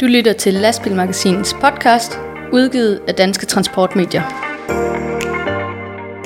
[0.00, 2.20] Du lytter til Lastbilmagasinets podcast,
[2.52, 4.22] udgivet af Danske Transportmedier.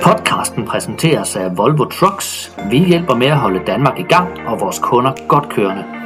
[0.03, 2.57] Podcasten præsenteres af Volvo Trucks.
[2.71, 5.98] Vi hjælper med at holde Danmark i gang og vores kunder godt kørende.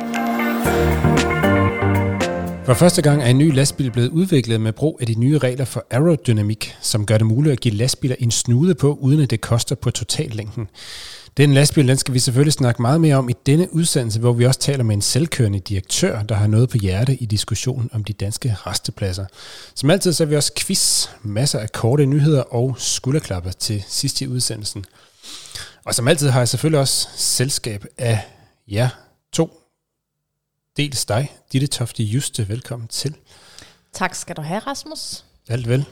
[2.65, 5.65] For første gang er en ny lastbil blevet udviklet med brug af de nye regler
[5.65, 9.41] for aerodynamik, som gør det muligt at give lastbiler en snude på, uden at det
[9.41, 10.67] koster på totallængden.
[11.37, 14.45] Den lastbil, den skal vi selvfølgelig snakke meget mere om i denne udsendelse, hvor vi
[14.45, 18.13] også taler med en selvkørende direktør, der har noget på hjerte i diskussionen om de
[18.13, 19.25] danske restepladser.
[19.75, 24.21] Som altid så er vi også quiz, masser af korte nyheder og skulderklapper til sidst
[24.21, 24.85] i udsendelsen.
[25.85, 28.19] Og som altid har jeg selvfølgelig også selskab af
[28.67, 28.89] jer
[29.31, 29.62] to.
[30.77, 32.47] Dels dig, Ditte Tofte Juste.
[32.49, 33.15] Velkommen til.
[33.93, 35.25] Tak skal du have, Rasmus.
[35.49, 35.85] Alt vel?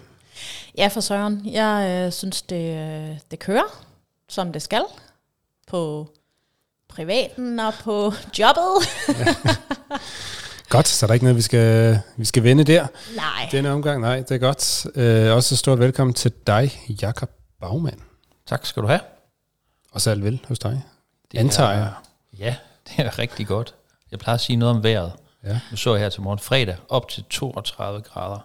[0.78, 1.42] Ja, for Søren.
[1.46, 3.86] Jeg øh, synes, det, øh, det kører,
[4.30, 4.84] som det skal
[5.68, 6.10] på
[6.90, 8.88] privaten og på jobbet.
[10.70, 12.88] Godt, så er der ikke noget, vi skal, vi skal vende der.
[13.16, 13.50] Nej.
[13.52, 14.86] Denne omgang, nej, det er godt.
[14.96, 18.00] Øh, også stort velkommen til dig, Jakob Bagman.
[18.46, 19.00] Tak skal du have.
[19.92, 20.84] Og så alt vel hos dig.
[21.32, 21.94] Det Antager er- jeg.
[22.40, 22.56] Ja,
[22.88, 23.76] det er rigtig godt.
[24.12, 25.12] Jeg plejer at sige noget om vejret.
[25.44, 25.60] Ja.
[25.72, 28.40] Nu så jeg her til morgen fredag op til 32 grader.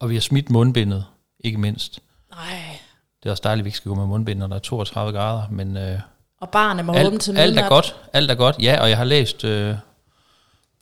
[0.00, 1.04] Og vi har smidt mundbindet,
[1.40, 2.00] ikke mindst.
[2.30, 2.78] Nej.
[3.22, 5.12] Det er også dejligt, at vi ikke skal gå med mundbind, når der er 32
[5.18, 5.42] grader.
[5.50, 5.98] Men øh,
[6.40, 7.64] Og barnet må alt, til alt midnat.
[7.64, 7.96] er godt.
[8.12, 8.56] Alt er godt.
[8.62, 9.74] Ja, og jeg har læst øh,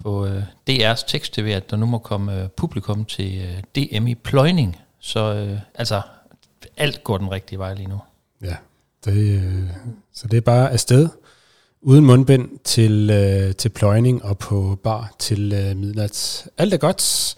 [0.02, 4.14] på øh, DR's tekst-tv, at der nu må komme øh, publikum til øh, DM i
[4.14, 4.80] pløjning.
[5.00, 6.02] Så øh, altså,
[6.76, 8.00] alt går den rigtige vej lige nu.
[8.42, 8.56] Ja,
[9.04, 9.70] det, øh,
[10.14, 11.08] så det er bare afsted.
[11.82, 16.46] Uden mundbind til, øh, til pløjning og på bar til øh, midnat.
[16.58, 17.34] Alt er godt.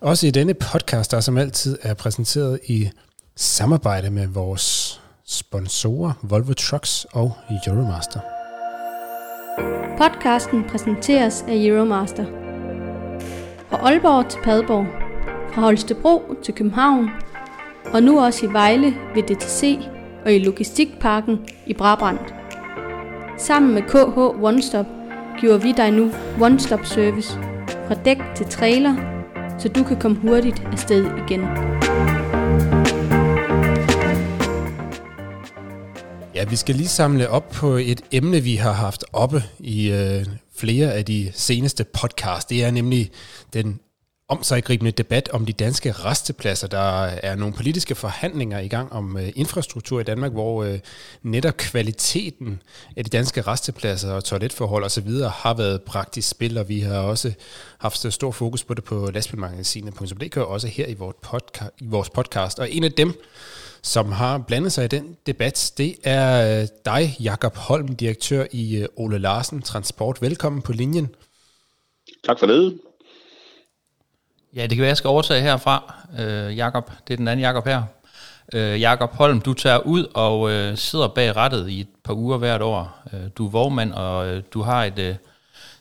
[0.00, 2.90] Også i denne podcast, der som altid er præsenteret i
[3.36, 7.32] samarbejde med vores sponsorer Volvo Trucks og
[7.66, 8.20] Euromaster.
[9.98, 12.24] Podcasten præsenteres af Euromaster.
[13.70, 14.86] Fra Aalborg til Padborg,
[15.54, 17.08] fra Holstebro til København,
[17.92, 19.78] og nu også i Vejle ved DTC
[20.24, 22.43] og i Logistikparken i Brabrand.
[23.38, 24.86] Sammen med KH One Stop
[25.40, 27.32] giver vi dig nu One Stop Service
[27.88, 28.94] fra dæk til trailer,
[29.58, 31.40] så du kan komme hurtigt afsted igen.
[36.34, 40.26] Ja, vi skal lige samle op på et emne, vi har haft oppe i øh,
[40.56, 42.44] flere af de seneste podcasts.
[42.44, 43.10] Det er nemlig
[43.54, 43.80] den
[44.28, 46.68] omsaggribende debat om de danske restepladser.
[46.68, 50.78] Der er nogle politiske forhandlinger i gang om øh, infrastruktur i Danmark, hvor øh,
[51.22, 52.62] netop kvaliteten
[52.96, 55.08] af de danske restepladser og toiletforhold osv.
[55.08, 57.32] har været bragt i spil, og vi har også
[57.78, 62.10] haft stor fokus på det på lastbilmagasinet.dk, og også her i vores, podca- i vores
[62.10, 62.58] podcast.
[62.58, 63.12] Og en af dem,
[63.82, 68.76] som har blandet sig i den debat, det er øh, dig, Jakob Holm, direktør i
[68.76, 70.22] øh, Ole Larsen Transport.
[70.22, 71.08] Velkommen på linjen.
[72.26, 72.78] Tak for det.
[74.56, 76.90] Ja, det kan være, jeg skal overtage herfra, øh, Jakob.
[77.08, 77.82] Det er den anden Jakob her.
[78.54, 82.38] Øh, Jakob Holm, du tager ud og øh, sidder bag rattet i et par uger
[82.38, 83.02] hvert år.
[83.12, 85.14] Øh, du er vognmand, og øh, du har et øh,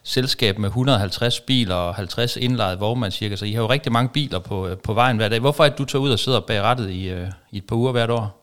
[0.04, 4.10] selskab med 150 biler og 50 indlejede vognmand cirka, så I har jo rigtig mange
[4.14, 5.40] biler på, øh, på vejen hver dag.
[5.40, 7.76] Hvorfor er det, du tager ud og sidder bag rattet i, øh, i et par
[7.76, 8.40] uger hvert år?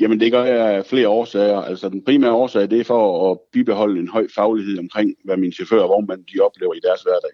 [0.00, 1.60] Jamen det gør jeg af flere årsager.
[1.60, 5.52] Altså den primære årsag, det er for at bibeholde en høj faglighed omkring, hvad mine
[5.52, 7.30] chauffører og vognmænd de oplever i deres hverdag.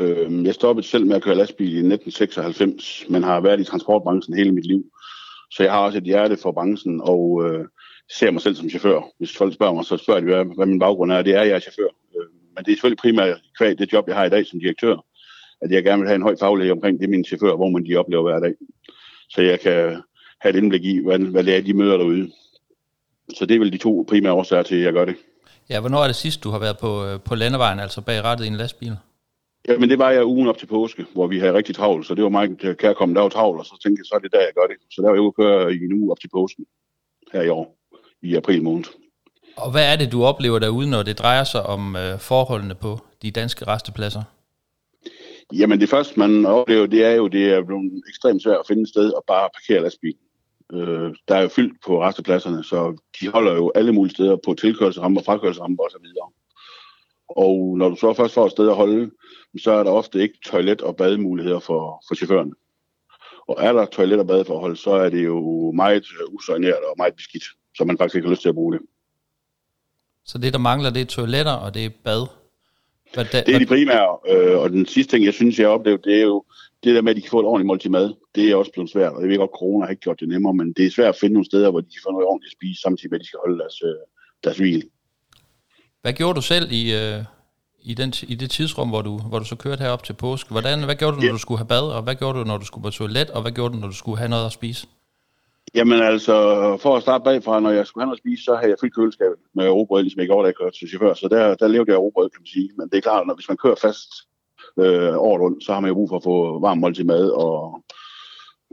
[0.00, 4.36] Øh, Jeg stoppede selv med at køre lastbil i 1996, men har været i transportbranchen
[4.36, 4.84] hele mit liv.
[5.50, 7.64] Så jeg har også et hjerte for branchen og øh,
[8.18, 9.00] ser mig selv som chauffør.
[9.18, 11.22] Hvis folk spørger mig, så spørger de, hvad, hvad min baggrund er.
[11.22, 11.90] Det er, jeg er chauffør.
[12.16, 14.96] Øh, Men det er selvfølgelig primært kvæg det job, jeg har i dag som direktør,
[15.62, 17.96] at jeg gerne vil have en høj faglighed omkring det, mine chauffører hvor man de
[17.96, 18.54] oplever hver dag.
[19.28, 20.02] Så jeg kan
[20.40, 22.30] have et indblik i, hvad, hvad det er, de møder derude.
[23.38, 25.16] Så det er vel de to primære årsager til, at jeg gør det.
[25.70, 28.44] Ja, hvornår er det sidst, du har været på, øh, på landevejen, altså bag rattet
[28.44, 28.96] i en lastbil?
[29.68, 32.24] Jamen det var jeg ugen op til påske, hvor vi havde rigtig travlt, så det
[32.24, 34.52] var meget kærkommen, der var travlt, og så tænkte jeg, så er det der, jeg
[34.54, 34.76] gør det.
[34.90, 36.64] Så der var jeg ude køre i en uge op til påsken
[37.32, 37.76] her i år,
[38.22, 38.84] i april måned.
[39.56, 42.98] Og hvad er det, du oplever derude, når det drejer sig om øh, forholdene på
[43.22, 44.22] de danske restepladser?
[45.52, 48.82] Jamen det første, man oplever, det er jo, det er blevet ekstremt svært at finde
[48.82, 50.14] et sted og bare parkere lastbil.
[50.72, 54.54] Øh, der er jo fyldt på restepladserne, så de holder jo alle mulige steder på
[54.54, 56.06] tilkørselsramper, frakørselsramper osv.
[57.36, 59.10] Og når du så først får et sted at holde,
[59.58, 62.52] så er der ofte ikke toilet- og bademuligheder for, for chaufførerne.
[63.48, 67.44] Og er der toilet- og badeforhold, så er det jo meget usøgneret og meget beskidt,
[67.76, 68.82] så man faktisk ikke har lyst til at bruge det.
[70.24, 72.26] Så det, der mangler, det er toiletter, og det er bad.
[73.14, 75.74] Hvad da, Det er de primære, øh, og den sidste ting, jeg synes, jeg har
[75.74, 76.44] oplevet, det er jo
[76.84, 78.14] det der med, at de kan få et ordentligt måltid mad.
[78.34, 80.54] Det er også blevet svært, og jeg ved godt, corona har ikke gjort det nemmere,
[80.54, 82.56] men det er svært at finde nogle steder, hvor de kan få noget ordentligt at
[82.58, 84.00] spise, samtidig med, at de skal holde deres, øh,
[84.44, 84.82] deres hvil.
[86.02, 87.24] Hvad gjorde du selv i, øh,
[87.82, 90.50] i, den, i det tidsrum, hvor du, hvor du så kørte herop til påske?
[90.50, 91.32] Hvordan, hvad gjorde du, når Ja.
[91.32, 93.52] du skulle have bad, og hvad gjorde du, når du skulle på toilet, og hvad
[93.52, 94.86] gjorde du, når du skulle have noget at spise?
[95.74, 96.34] Jamen altså,
[96.82, 98.94] for at starte bagfra, når jeg skulle have noget at spise, så havde jeg frit
[98.94, 101.14] køleskab med robrød, ligesom jeg gjorde, da jeg kørte til chauffør.
[101.14, 102.70] Så der, der levede jeg robrød, kan man sige.
[102.78, 104.10] Men det er klart, når hvis man kører fast
[104.78, 107.82] øh, året rundt, så har man jo brug for at få varm måltid mad og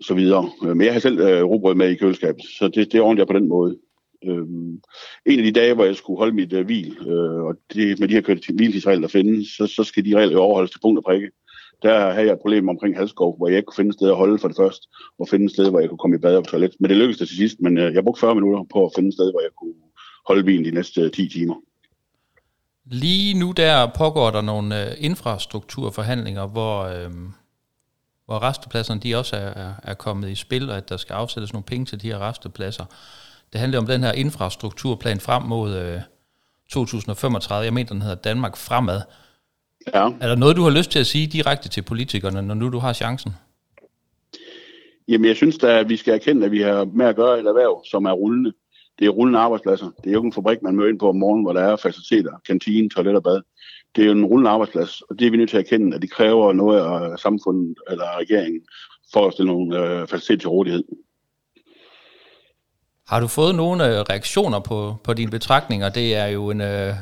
[0.02, 0.50] så videre.
[0.62, 3.34] Men jeg har selv øh, robrød med i køleskabet, så det, det ordner jeg på
[3.40, 3.78] den måde.
[4.26, 4.82] Øhm,
[5.26, 8.08] en af de dage, hvor jeg skulle holde mit øh, hvil, øh, og det, med
[8.08, 11.04] de her hviltidsregler, der findes, så, så skal de regler jo overholdes til punkt og
[11.04, 11.32] prikke.
[11.82, 14.16] Der havde jeg et problem omkring halskov, hvor jeg ikke kunne finde et sted at
[14.16, 14.88] holde for det første,
[15.20, 16.76] og finde et sted, hvor jeg kunne komme i bad og på toilet.
[16.80, 19.08] Men det lykkedes det til sidst, men øh, jeg brugte 40 minutter på at finde
[19.08, 19.74] et sted, hvor jeg kunne
[20.28, 21.56] holde bilen de næste øh, 10 timer.
[22.86, 27.12] Lige nu der pågår der nogle øh, infrastrukturforhandlinger, hvor, øh,
[28.26, 31.54] hvor restepladserne de også er, er, er kommet i spil, og at der skal afsættes
[31.54, 32.86] nogle penge til de her restepladser.
[33.52, 36.02] Det handler om den her infrastrukturplan frem mod øh,
[36.70, 37.66] 2035.
[37.66, 39.02] Jeg mener, den hedder Danmark Fremad.
[39.94, 40.10] Ja.
[40.22, 42.80] Er der noget, du har lyst til at sige direkte til politikerne, når nu du
[42.80, 43.32] har chancen?
[45.08, 47.46] Jamen, jeg synes da, at vi skal erkende, at vi har med at gøre et
[47.46, 48.54] erhverv, som er rullende.
[49.00, 49.86] Det er rullende arbejdspladser.
[49.86, 51.76] Det er jo ikke en fabrik, man møder ind på om morgenen, hvor der er
[51.76, 53.42] faciliteter, kantine, toilet og bad.
[53.96, 56.02] Det er jo en rullende arbejdsplads, og det er vi nødt til at erkende, at
[56.02, 58.62] det kræver noget af samfundet eller regeringen
[59.14, 60.84] for at stille nogle øh, faciliteter til rådighed.
[63.08, 65.90] Har du fået nogle øh, reaktioner på, på dine betragtninger?
[65.90, 66.96] Det er jo en, øh,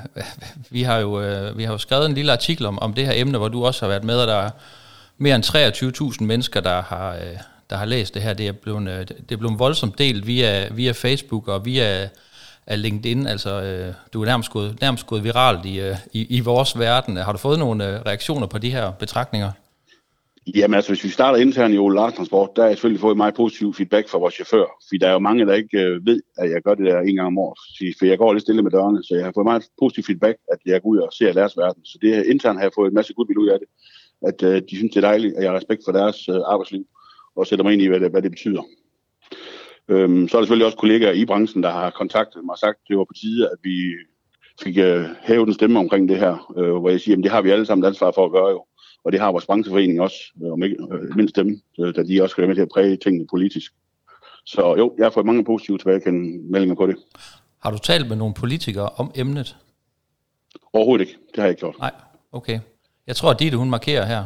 [0.69, 3.13] vi, har jo, øh, vi har jo skrevet en lille artikel om, om det her
[3.16, 4.50] emne, hvor du også har været med, og der er
[5.18, 7.38] mere end 23.000 mennesker, der har, øh,
[7.69, 8.34] der har læst det her.
[8.34, 12.10] Det er blevet, øh, det er blevet voldsomt delt via, via Facebook og via
[12.68, 13.28] af LinkedIn.
[13.28, 17.18] Altså, øh, du er nærmest gået, nærmest gået viralt i, øh, i, i vores verden.
[17.18, 19.51] Har du fået nogle øh, reaktioner på de her betragtninger?
[20.48, 23.18] Jamen altså, hvis vi starter internt i Ole Lars Transport, der har jeg selvfølgelig fået
[23.18, 24.66] meget positiv feedback fra vores chauffør.
[24.88, 27.16] Fordi der er jo mange, der ikke øh, ved, at jeg gør det der en
[27.16, 27.60] gang om året.
[28.00, 30.60] For jeg går lidt stille med dørene, så jeg har fået meget positiv feedback, at
[30.66, 31.86] jeg går ud og ser deres verden.
[31.86, 33.68] Så det internt har jeg fået en masse goodwill ud af det.
[34.30, 36.86] At øh, de synes, det er dejligt, at jeg har respekt for deres øh, arbejdsliv,
[37.36, 38.64] og sætter mig ind i, hvad det, hvad det betyder.
[39.88, 42.78] Øhm, så er der selvfølgelig også kollegaer i branchen, der har kontaktet mig og sagt,
[42.82, 43.78] at det var på tide, at vi
[44.64, 47.42] fik øh, hævet en stemme omkring det her, øh, hvor jeg siger, at det har
[47.42, 48.66] vi alle sammen ansvar for at gøre jo.
[49.06, 52.22] Og det har vores brancheforening også, øh, om ikke øh, mindst dem, øh, da de
[52.22, 53.74] også skal være med til at præge tingene politisk.
[54.46, 56.96] Så jo, jeg har fået mange positive tilbagekendende meldinger på det.
[57.60, 59.57] Har du talt med nogle politikere om emnet?
[60.74, 61.18] Overhovedet ikke.
[61.28, 61.75] Det har jeg ikke gjort.
[61.80, 61.92] Nej,
[62.31, 62.60] okay.
[63.07, 64.24] Jeg tror, at Ditte, hun markerer her.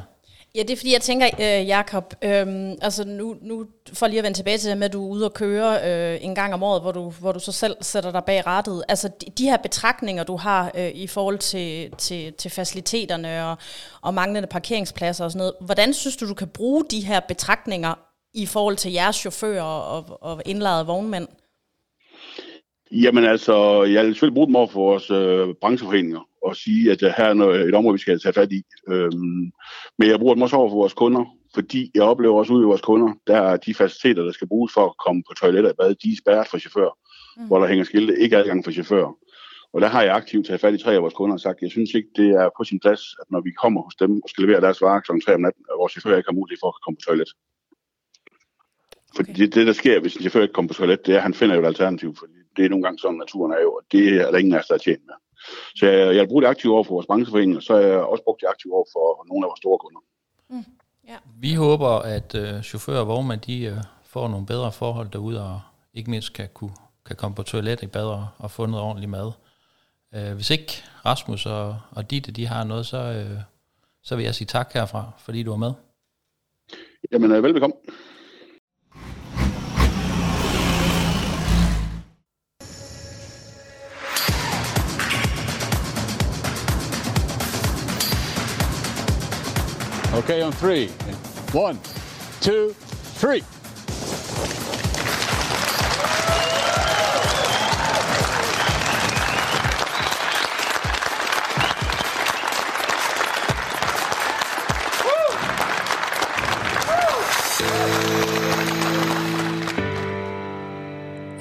[0.55, 4.23] Ja, det er fordi, jeg tænker, øh, Jakob, øh, altså nu, nu for lige at
[4.23, 6.63] vende tilbage til det med, at du er ude og køre øh, en gang om
[6.63, 8.83] året, hvor du, hvor du så selv sætter dig bag rattet.
[8.87, 13.57] Altså de, de her betragtninger, du har øh, i forhold til, til, til faciliteterne og,
[14.01, 17.93] og manglende parkeringspladser og sådan noget, hvordan synes du, du kan bruge de her betragtninger
[18.33, 21.27] i forhold til jeres chauffører og, og indlejede vognmænd?
[22.91, 27.03] Jamen altså, jeg vil selvfølgelig bruge dem over for vores øh, brancheforeninger og sige, at
[27.03, 28.63] øh, her er noget, et område, vi skal tage fat i.
[28.87, 29.51] Øhm,
[29.97, 32.65] men jeg bruger dem også over for vores kunder, fordi jeg oplever også ude i
[32.65, 35.75] vores kunder, der er de faciliteter, der skal bruges for at komme på toiletter og
[35.77, 36.97] bad, de er spærret for chauffører,
[37.37, 37.47] mm.
[37.47, 39.13] hvor der hænger skilte, ikke adgang for chauffører.
[39.73, 41.71] Og der har jeg aktivt taget fat i tre af vores kunder og sagt, jeg
[41.71, 44.43] synes ikke, det er på sin plads, at når vi kommer hos dem og skal
[44.43, 45.11] levere deres varer kl.
[45.25, 47.29] 3 om natten, at vores chauffører ikke har mulighed for at komme på toilet.
[49.15, 49.41] Fordi okay.
[49.41, 51.33] det, det, der sker, hvis en chauffør ikke kommer på toilet, det er, at han
[51.33, 54.03] finder jo et alternativ, fordi det er nogle gange sådan, naturen er jo, og det
[54.21, 55.17] er der ingen af os, der er tjent med.
[55.79, 57.99] Så jeg, jeg vil bruge det aktivt over for vores brancheforening, og så har jeg
[58.13, 60.01] også brugt det aktivt over for nogle af vores store kunder.
[61.39, 65.61] Vi håber, at øh, chauffører og vognmænd, de øh, får nogle bedre forhold derude, og
[65.93, 66.75] ikke mindst kan, kunne,
[67.05, 69.31] kan komme på toilet i bad og, og få noget ordentligt mad.
[70.15, 70.71] Øh, hvis ikke
[71.05, 73.39] Rasmus og, og Ditte, de har noget, så, øh,
[74.03, 75.73] så vil jeg sige tak herfra, fordi du var med.
[77.11, 77.75] Jamen, øh, velbekomme.
[90.29, 90.89] Okay, on three.
[91.53, 91.79] One,
[92.39, 92.75] two,
[93.15, 93.41] three.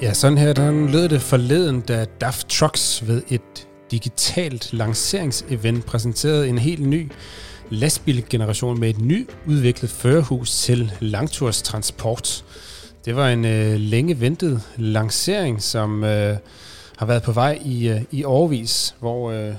[0.01, 6.49] Ja, sådan her, der lød det forleden, da Daft Trucks ved et digitalt lanceringsevent præsenterede
[6.49, 7.11] en helt ny
[7.69, 12.45] lastbilgeneration med et ny udviklet førerhus til langturstransport.
[13.05, 16.37] Det var en øh, længe ventet lancering, som øh,
[16.97, 19.55] har været på vej i, øh, i årvis, hvor øh,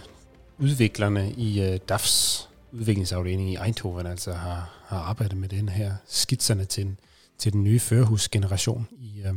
[0.59, 6.64] udviklerne i øh, DAFs udviklingsafdeling i Eindhoven altså har, har arbejdet med den her skitserne
[6.64, 6.97] til,
[7.38, 9.35] til den nye førerhusgeneration i, øh,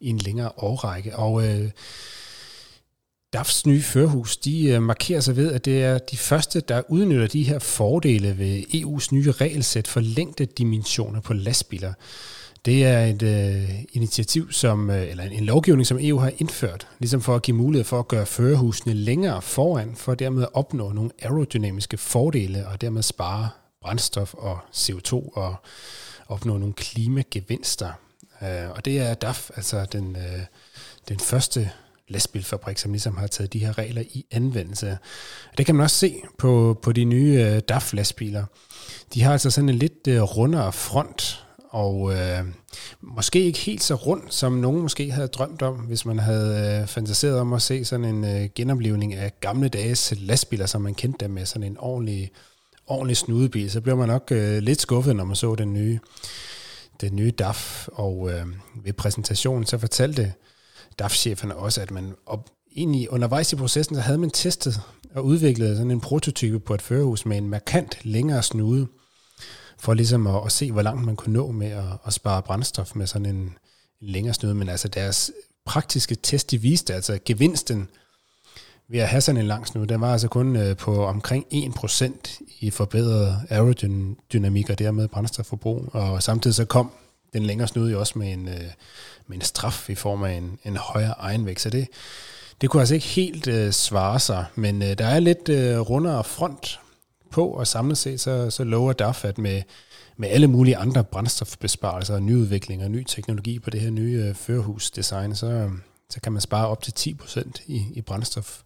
[0.00, 1.16] i en længere årrække.
[1.16, 1.70] Og øh,
[3.32, 7.26] DAFs nye førhus, de øh, markerer sig ved, at det er de første, der udnytter
[7.26, 11.92] de her fordele ved EU's nye regelsæt for længdedimensioner på lastbiler.
[12.64, 17.20] Det er et øh, initiativ, som, øh, eller en lovgivning, som EU har indført, ligesom
[17.20, 21.10] for at give mulighed for at gøre førerhusene længere foran, for dermed at opnå nogle
[21.22, 23.48] aerodynamiske fordele, og dermed spare
[23.82, 25.54] brændstof og CO2 og
[26.28, 27.90] opnå nogle klimagevinster.
[28.42, 30.42] Øh, og det er DAF, altså den, øh,
[31.08, 31.70] den første
[32.08, 34.98] lastbilfabrik, som ligesom har taget de her regler i anvendelse.
[35.58, 38.44] Det kan man også se på, på de nye øh, DAF-lastbiler.
[39.14, 42.44] De har altså sådan en lidt øh, rundere front, og øh,
[43.00, 46.86] måske ikke helt så rund, som nogen måske havde drømt om, hvis man havde øh,
[46.86, 51.24] fantaseret om at se sådan en øh, genoplevning af gamle dages lastbiler, som man kendte
[51.24, 52.30] dem med sådan en ordentlig,
[52.86, 53.70] ordentlig snudebil.
[53.70, 55.98] Så bliver man nok øh, lidt skuffet, når man så den nye,
[57.00, 58.46] den nye DAF, og øh,
[58.84, 60.32] ved præsentationen så fortalte
[60.98, 64.80] DAF-cheferne også, at man op, egentlig undervejs i processen, så havde man testet
[65.14, 68.86] og udviklet sådan en prototype på et førerhus med en markant længere snude,
[69.78, 72.94] for ligesom at, at se, hvor langt man kunne nå med at, at spare brændstof
[72.94, 73.56] med sådan en, en
[74.00, 74.54] længere snude.
[74.54, 75.30] Men altså deres
[75.66, 77.88] praktiske test, de viste, altså gevinsten
[78.88, 82.42] ved at have sådan en lang snude, den var altså kun øh, på omkring 1%
[82.60, 85.88] i forbedret aerodynamik og dermed brændstofforbrug.
[85.92, 86.92] Og samtidig så kom
[87.32, 88.70] den længere snude jo også med en, øh,
[89.28, 91.60] med en straf i form af en, en højere egenvægt.
[91.60, 91.88] Så det,
[92.60, 96.24] det kunne altså ikke helt øh, svare sig, men øh, der er lidt øh, rundere
[96.24, 96.80] front
[97.30, 99.62] på, og samlet set så, så lover DAF, at med,
[100.16, 104.34] med alle mulige andre brændstofbesparelser og nyudvikling og ny teknologi på det her nye øh,
[104.34, 105.70] førerhusdesign, så, øh,
[106.10, 108.62] så kan man spare op til 10% i, i brændstof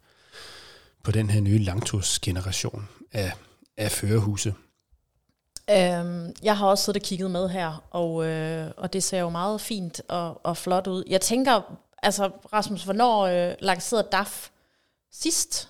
[1.03, 3.31] på den her nye langtursgeneration af,
[3.77, 4.53] af førerhuse.
[5.69, 9.29] Øhm, jeg har også siddet og kigget med her, og, øh, og det ser jo
[9.29, 11.03] meget fint og, og flot ud.
[11.07, 14.49] Jeg tænker, altså Rasmus, hvornår øh, lancerede DAF
[15.11, 15.69] sidst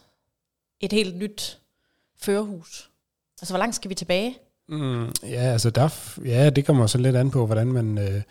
[0.79, 1.59] et helt nyt
[2.21, 2.89] førerhus?
[3.41, 4.37] Altså, hvor langt skal vi tilbage?
[4.69, 8.21] Mm, ja, altså DAF, ja, det kommer så lidt an på, hvordan man, øh,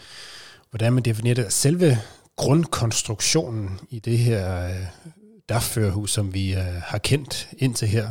[0.70, 1.52] hvordan man definerer det.
[1.52, 1.98] Selve
[2.36, 4.86] grundkonstruktionen i det her øh,
[5.48, 8.08] DAF-førerhus, som vi øh, har kendt indtil her,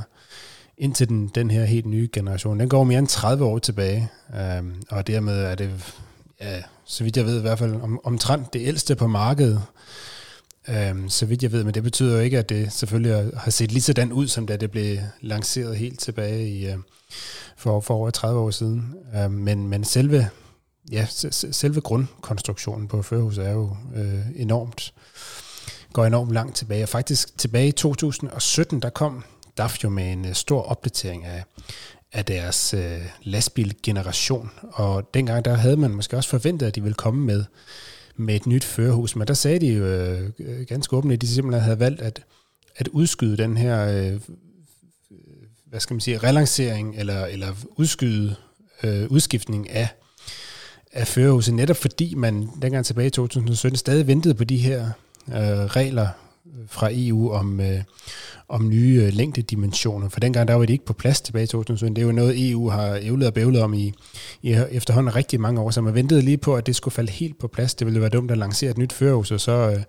[0.82, 2.60] indtil den, den her helt nye generation.
[2.60, 5.70] Den går mere end 30 år tilbage, øh, og dermed er det,
[6.42, 9.62] ja, så vidt jeg ved i hvert fald, om, omtrent det ældste på markedet,
[10.70, 13.72] Øh, så vidt jeg ved, men det betyder jo ikke, at det selvfølgelig har set
[13.72, 16.78] lige sådan ud, som da det blev lanceret helt tilbage i, øh,
[17.58, 18.96] for, for over 30 år siden.
[19.16, 20.30] Øh, men, men selve,
[20.92, 21.06] ja,
[21.52, 24.94] selve grundkonstruktionen på førhuset er jo øh, enormt,
[25.94, 26.84] går enormt langt tilbage.
[26.84, 29.24] Og faktisk tilbage i 2017, der kom
[29.62, 31.44] DAF jo med en øh, stor opdatering af,
[32.14, 36.96] af deres øh, lastbilgeneration, og dengang der havde man måske også forventet, at de ville
[36.96, 37.44] komme med,
[38.16, 41.28] med et nyt førerhus, men der sagde de jo øh, øh ganske åbent, at de
[41.28, 42.24] simpelthen havde valgt at,
[42.76, 44.20] at udskyde den her, øh, øh,
[45.66, 48.36] hvad skal man sige, relancering, eller, eller udskyde
[48.84, 49.88] øh, udskiftning af
[50.94, 54.92] af førerhuset, netop fordi man dengang tilbage i 2017 stadig ventede på de her
[55.28, 56.08] øh, regler
[56.68, 57.84] fra EU om, øh,
[58.50, 60.10] om nye øh, længdedimensioner.
[60.10, 61.96] For dengang der var det ikke på plads tilbage i 2017.
[61.96, 63.94] Det er jo noget, EU har ævlet og bævlet om i,
[64.42, 67.40] i efterhånden rigtig mange år, så man ventede lige på, at det skulle falde helt
[67.40, 67.76] på plads.
[67.76, 69.84] Det ville være dumt at lancere et nyt førerhus, og så øh,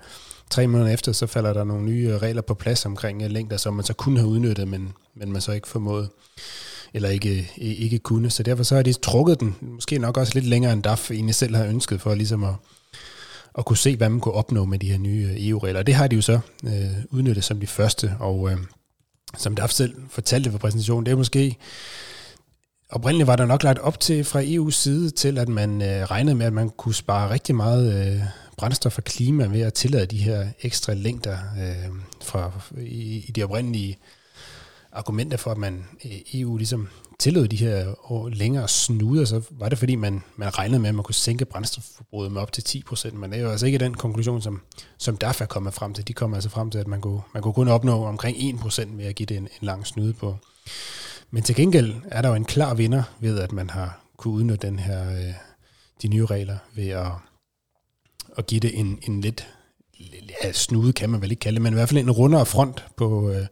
[0.51, 3.57] tre måneder efter, så falder der nogle nye øh, regler på plads omkring øh, længder,
[3.57, 6.09] som man så kunne have udnyttet, men, men man så ikke formåede
[6.95, 8.31] eller ikke, øh, ikke kunne.
[8.31, 11.35] Så derfor så har de trukket den, måske nok også lidt længere end DAF egentlig
[11.35, 12.55] selv har ønsket, for ligesom at,
[13.59, 15.83] at kunne se, hvad man kunne opnå med de her nye øh, EU-regler.
[15.83, 16.73] Det har de jo så øh,
[17.11, 18.59] udnyttet som de første, og øh,
[19.39, 21.57] som der selv fortalte ved præsentationen, det er måske
[22.93, 26.37] oprindeligt var der nok lagt op til fra EU's side til, at man øh, regnede
[26.37, 28.23] med, at man kunne spare rigtig meget øh,
[28.57, 31.91] brændstof og klima ved at tillade de her ekstra længder øh,
[32.23, 33.99] fra, i, i de oprindelige
[34.93, 36.89] argumenter for, at man øh, EU ligesom
[37.23, 37.95] tillod de her
[38.29, 42.33] længere snuder, så var det fordi, man, man regnede med, at man kunne sænke brændstofforbruget
[42.33, 44.61] med op til 10%, men det er jo altså ikke den konklusion, som,
[44.99, 46.09] som DAF er kommet frem til.
[46.09, 49.05] De kommer altså frem til, at man kunne, man kunne kun opnå omkring 1% ved
[49.05, 50.37] at give det en, en lang snude på.
[51.31, 54.67] Men til gengæld er der jo en klar vinder ved, at man har kunne udnytte
[54.67, 55.35] den her, øh,
[56.03, 57.13] de nye regler ved at,
[58.37, 59.49] at give det en, en lidt
[60.45, 62.85] ja, snude, kan man vel ikke kalde det, men i hvert fald en rundere front
[62.97, 63.47] på, øh,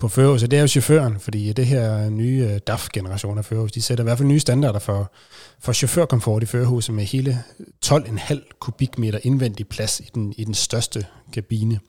[0.00, 3.82] på førerhus, det er jo chaufføren, fordi det her nye øh, DAF-generation af førerhus, de
[3.82, 5.12] sætter i hvert fald nye standarder for,
[5.60, 7.44] for chaufførkomfort i førerhuset med hele
[7.86, 11.80] 12,5 kubikmeter indvendig plads i den, i den største kabine.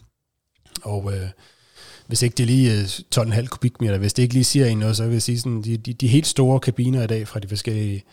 [0.84, 1.30] Og øh,
[2.08, 2.84] hvis ikke det lige øh,
[3.16, 5.78] 12,5 kubikmeter, hvis det ikke lige siger en noget, så vil jeg sige sådan, de,
[5.78, 8.04] de, de helt store kabiner i dag fra de forskellige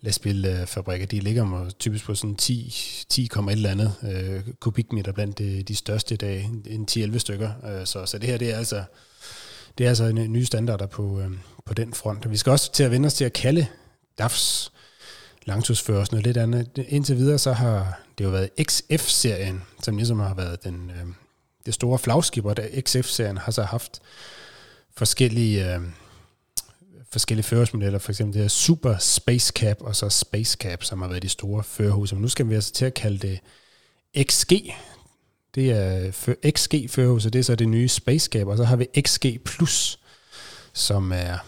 [0.00, 2.74] lastbilfabrikker, de ligger må typisk på sådan 10,
[3.08, 7.50] 10, et eller andet øh, kubikmeter blandt de, de største i dag, en 10-11 stykker.
[7.66, 8.84] Øh, så, så det her, det er altså,
[9.78, 11.30] det er altså en, nye standarder på, øh,
[11.64, 12.24] på den front.
[12.24, 13.66] Og vi skal også til at vende os til at kalde
[14.18, 14.72] DAFs
[15.44, 16.86] langtursfører noget lidt andet.
[16.88, 21.06] Indtil videre så har det jo været XF-serien, som ligesom har været den, øh,
[21.66, 24.02] det store flagskib, og XF-serien har så haft
[24.96, 25.74] forskellige...
[25.74, 25.80] Øh,
[27.14, 31.08] forskellige førersmodeller, for eksempel det her Super Space Cap og så Space Cap, som har
[31.08, 32.14] været de store førerhuse.
[32.14, 33.40] Men nu skal vi altså til at kalde det
[34.30, 34.52] XG.
[35.54, 36.12] Det er
[36.50, 39.40] XG førerhus, og det er så det nye Space Cap, og så har vi XG
[39.44, 40.00] Plus,
[40.72, 41.38] som er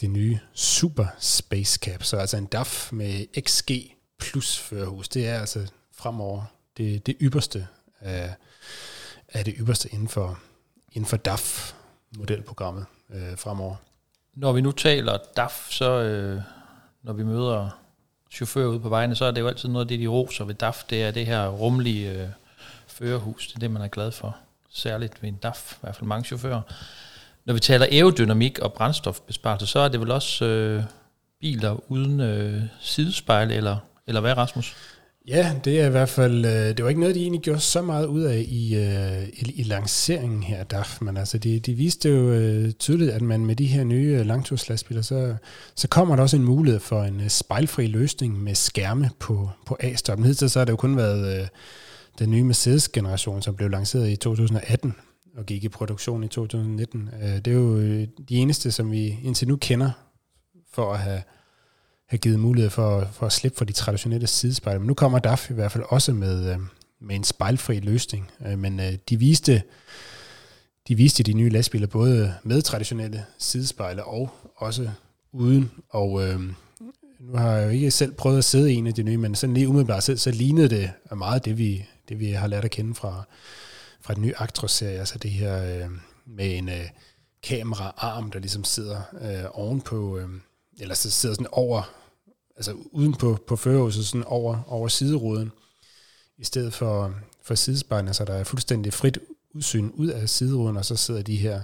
[0.00, 2.02] det nye Super Space Cap.
[2.02, 3.70] Så altså en DAF med XG
[4.18, 5.08] Plus førerhus.
[5.08, 6.42] Det er altså fremover
[6.76, 7.66] det, det ypperste
[8.00, 8.34] af,
[9.28, 10.40] af det ypperste inden for,
[10.92, 13.76] inden for DAF-modelprogrammet øh, fremover.
[14.34, 16.40] Når vi nu taler DAF, så øh,
[17.02, 17.68] når vi møder
[18.30, 20.54] chauffører ude på vejene, så er det jo altid noget af det, de roser ved
[20.54, 20.84] DAF.
[20.90, 22.28] Det er det her rumlige øh,
[22.86, 23.46] førerhus.
[23.46, 24.36] Det er det, man er glad for.
[24.70, 26.62] Særligt ved en DAF, i hvert fald mange chauffører.
[27.44, 30.82] Når vi taler aerodynamik og brændstofbesparelse, så er det vel også øh,
[31.40, 34.76] biler uden øh, sidespejl, eller, eller hvad, Rasmus?
[35.30, 37.82] Ja, det er i hvert fald, øh, det var ikke noget, de egentlig gjorde så
[37.82, 42.08] meget ud af i, øh, i, i lanceringen her, DAF, men altså de, de viste
[42.08, 45.36] jo øh, tydeligt, at man med de her nye øh, langturslastbiler, så,
[45.74, 49.76] så kommer der også en mulighed for en øh, spejlfri løsning med skærme på, på
[49.80, 50.26] A-stoppen.
[50.26, 51.48] Hidtil så har det jo kun været øh,
[52.18, 54.94] den nye Mercedes-generation, som blev lanceret i 2018
[55.36, 57.10] og gik i produktion i 2019.
[57.44, 57.80] det er jo
[58.28, 59.90] de eneste, som vi indtil nu kender
[60.72, 61.22] for at have
[62.10, 64.78] have givet mulighed for, for at slippe for de traditionelle sidespejle.
[64.78, 66.58] Men nu kommer DAF i hvert fald også med, øh,
[67.00, 68.30] med en spejlfri løsning.
[68.46, 69.62] Øh, men øh, de viste
[70.88, 74.90] de viste de nye lastbiler både med traditionelle sidespejle og også
[75.32, 75.70] uden.
[75.90, 76.40] Og øh,
[77.20, 79.34] nu har jeg jo ikke selv prøvet at sidde i en af de nye, men
[79.34, 82.70] sådan lige umiddelbart så, så lignede det meget det, vi, det, vi har lært at
[82.70, 83.22] kende fra,
[84.00, 84.98] fra den nye Actros-serie.
[84.98, 85.90] Altså det her øh,
[86.26, 86.88] med en øh,
[87.42, 90.28] kameraarm, der ligesom sidder øh, ovenpå, øh,
[90.80, 91.99] eller så sidder sådan over
[92.60, 95.52] altså uden på, på førerhuset, sådan over, over sideruden,
[96.38, 99.18] i stedet for, for sidespejlene, så altså, der er fuldstændig frit
[99.54, 101.62] udsyn ud af sideruden, og så sidder de her,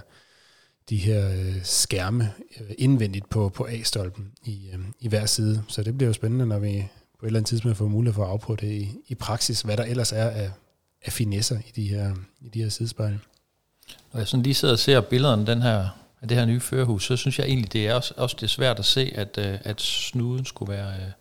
[0.89, 5.63] de her øh, skærme øh, indvendigt på, på A-stolpen i, øh, i hver side.
[5.67, 6.87] Så det bliver jo spændende, når vi
[7.19, 9.77] på et eller andet tidspunkt får mulighed for at afprøve det i, i praksis, hvad
[9.77, 10.51] der ellers er af,
[11.05, 13.19] af finesser i de her, i de her sidespejle.
[14.13, 17.05] Når jeg sådan lige sidder og ser billederne den her af det her nye førerhus,
[17.05, 19.57] så synes jeg egentlig, det er også, også det er svært at se, at, øh,
[19.61, 21.11] at snuden skulle være, øh,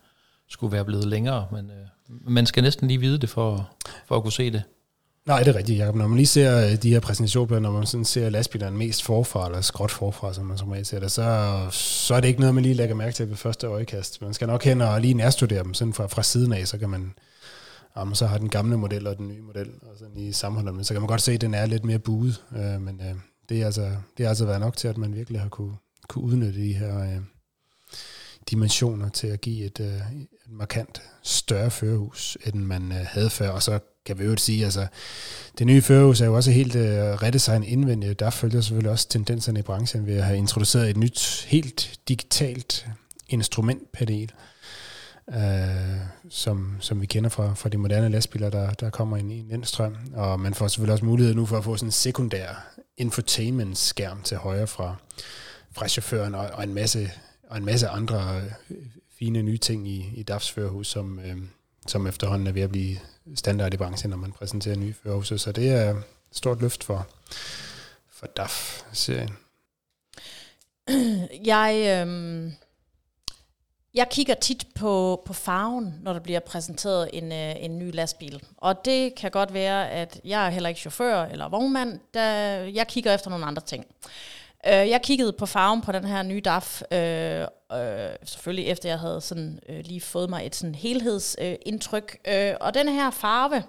[0.49, 1.47] skulle være blevet længere.
[1.53, 3.71] Men øh, man skal næsten lige vide det for,
[4.07, 4.63] for at kunne se det.
[5.27, 5.95] Nej, det er rigtigt, Jacob.
[5.95, 9.47] Når man lige ser øh, de her præsentationer, når man sådan ser lastbilerne mest forfra,
[9.47, 12.55] eller skråt forfra, som man som regel ser det, så, så er det ikke noget,
[12.55, 14.23] man lige lægger mærke til ved første øjekast.
[14.23, 16.91] Man skal nok hen og lige nærstudere dem sådan fra, fra siden af, så kan
[16.91, 17.15] man,
[17.97, 20.85] jamen, så har den gamle model og den nye model, og sådan i sammenholde men
[20.85, 23.15] Så kan man godt se, at den er lidt mere buet, øh, men øh,
[23.49, 25.77] det, er altså, det har altså været nok til, at man virkelig har kunne,
[26.09, 27.21] kunne udnytte de her øh,
[28.51, 33.51] dimensioner til at give et, øh, et markant større førerhus, end man øh, havde før.
[33.51, 34.87] Og så kan vi jo sige, altså
[35.59, 38.21] det nye førerhus er jo også helt øh, redesign indvendigt.
[38.21, 42.87] Der følger selvfølgelig også tendenserne i branchen ved at have introduceret et nyt, helt digitalt
[43.29, 44.33] instrumentpanel,
[45.35, 45.37] øh,
[46.31, 49.65] som, som vi kender fra, fra de moderne lastbiler, der, der kommer ind i en
[49.65, 49.97] strøm.
[50.15, 54.37] Og man får selvfølgelig også mulighed nu for at få sådan en sekundær infotainment-skærm til
[54.37, 54.97] højre fra,
[55.73, 57.13] fra chaufføren, og, og, en masse,
[57.49, 58.77] og en masse andre øh,
[59.19, 61.37] fine nye ting i, i DAFs førerhus, som, øh,
[61.87, 62.99] som efterhånden er ved at blive
[63.35, 65.33] standard i branchen, når man præsenterer nye førerhus.
[65.37, 67.09] Så det er et stort løft for,
[68.09, 69.37] for DAF-serien.
[71.53, 72.53] Jeg, øh,
[73.97, 78.43] jeg kigger tit på, på farven, når der bliver præsenteret en, øh, en ny lastbil.
[78.57, 82.01] Og det kan godt være, at jeg er heller ikke chauffør eller vognmand.
[82.15, 82.23] Da
[82.75, 83.87] jeg kigger efter nogle andre ting.
[84.67, 87.41] Øh, jeg kiggede på farven på den her nye DAF, øh,
[87.73, 92.19] øh, selvfølgelig efter jeg havde sådan, øh, lige fået mig et sådan helhedsindtryk.
[92.29, 93.63] Øh, øh, og den her farve,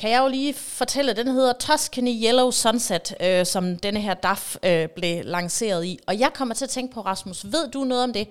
[0.00, 4.56] kan jeg jo lige fortælle, den hedder Tuscany Yellow Sunset, øh, som denne her DAF
[4.62, 5.98] øh, blev lanceret i.
[6.06, 8.28] Og jeg kommer til at tænke på, Rasmus, ved du noget om det?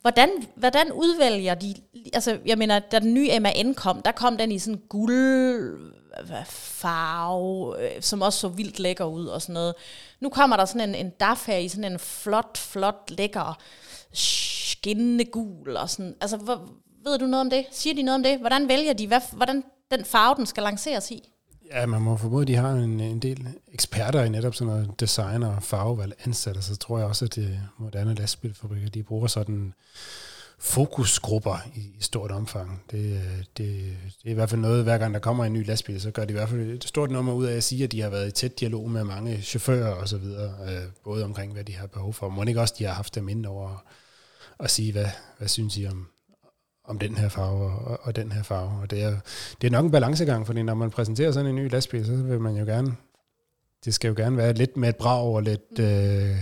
[0.00, 1.74] Hvordan, hvordan udvælger de,
[2.12, 5.92] altså jeg mener, da den nye MAN kom, der kom den i sådan guld
[6.46, 9.74] farve, øh, som også så vildt lækker ud og sådan noget.
[10.20, 13.58] Nu kommer der sådan en, en DAF her i sådan en flot, flot, lækker,
[14.12, 16.14] skinnende gul og sådan.
[16.20, 16.68] Altså, hvor,
[17.04, 17.66] ved du noget om det?
[17.70, 18.38] Siger de noget om det?
[18.38, 21.32] Hvordan vælger de, hvad, hvordan den farve, den skal lanceres i?
[21.70, 25.00] Ja, man må formode, at de har en, en del eksperter i netop sådan noget
[25.00, 29.74] design og farvevalg ansatte, så tror jeg også, at det moderne lastbilfabrikker, de bruger sådan
[30.58, 32.82] fokusgrupper i, i stort omfang.
[32.90, 35.66] Det, øh, det, det er i hvert fald noget, hver gang der kommer en ny
[35.66, 37.92] lastbil, så gør de i hvert fald et stort nummer ud af at sige, at
[37.92, 41.52] de har været i tæt dialog med mange chauffører og så videre, øh, både omkring,
[41.52, 42.28] hvad de har behov for.
[42.28, 43.84] Må ikke også, de har haft dem ind over
[44.60, 46.08] at sige, hvad, hvad synes I om,
[46.88, 48.80] om den her farve og, og den her farve.
[48.82, 49.16] Og det er,
[49.60, 52.40] det er nok en balancegang, fordi når man præsenterer sådan en ny lastbil, så vil
[52.40, 52.96] man jo gerne,
[53.84, 56.36] det skal jo gerne være lidt med et brag og lidt, øh,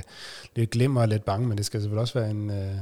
[0.57, 2.77] lidt glimmer og lidt bange, men det skal selvfølgelig også være en, øh,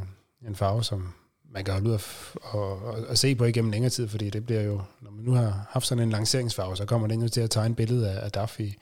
[0.48, 1.14] en farve, som
[1.52, 2.00] man kan holde ud og,
[2.42, 5.32] og, og, og se på igennem længere tid, fordi det bliver jo, når man nu
[5.32, 8.32] har haft sådan en lanceringsfarve, så kommer den jo til at tegne billede af, af
[8.32, 8.76] DAF i,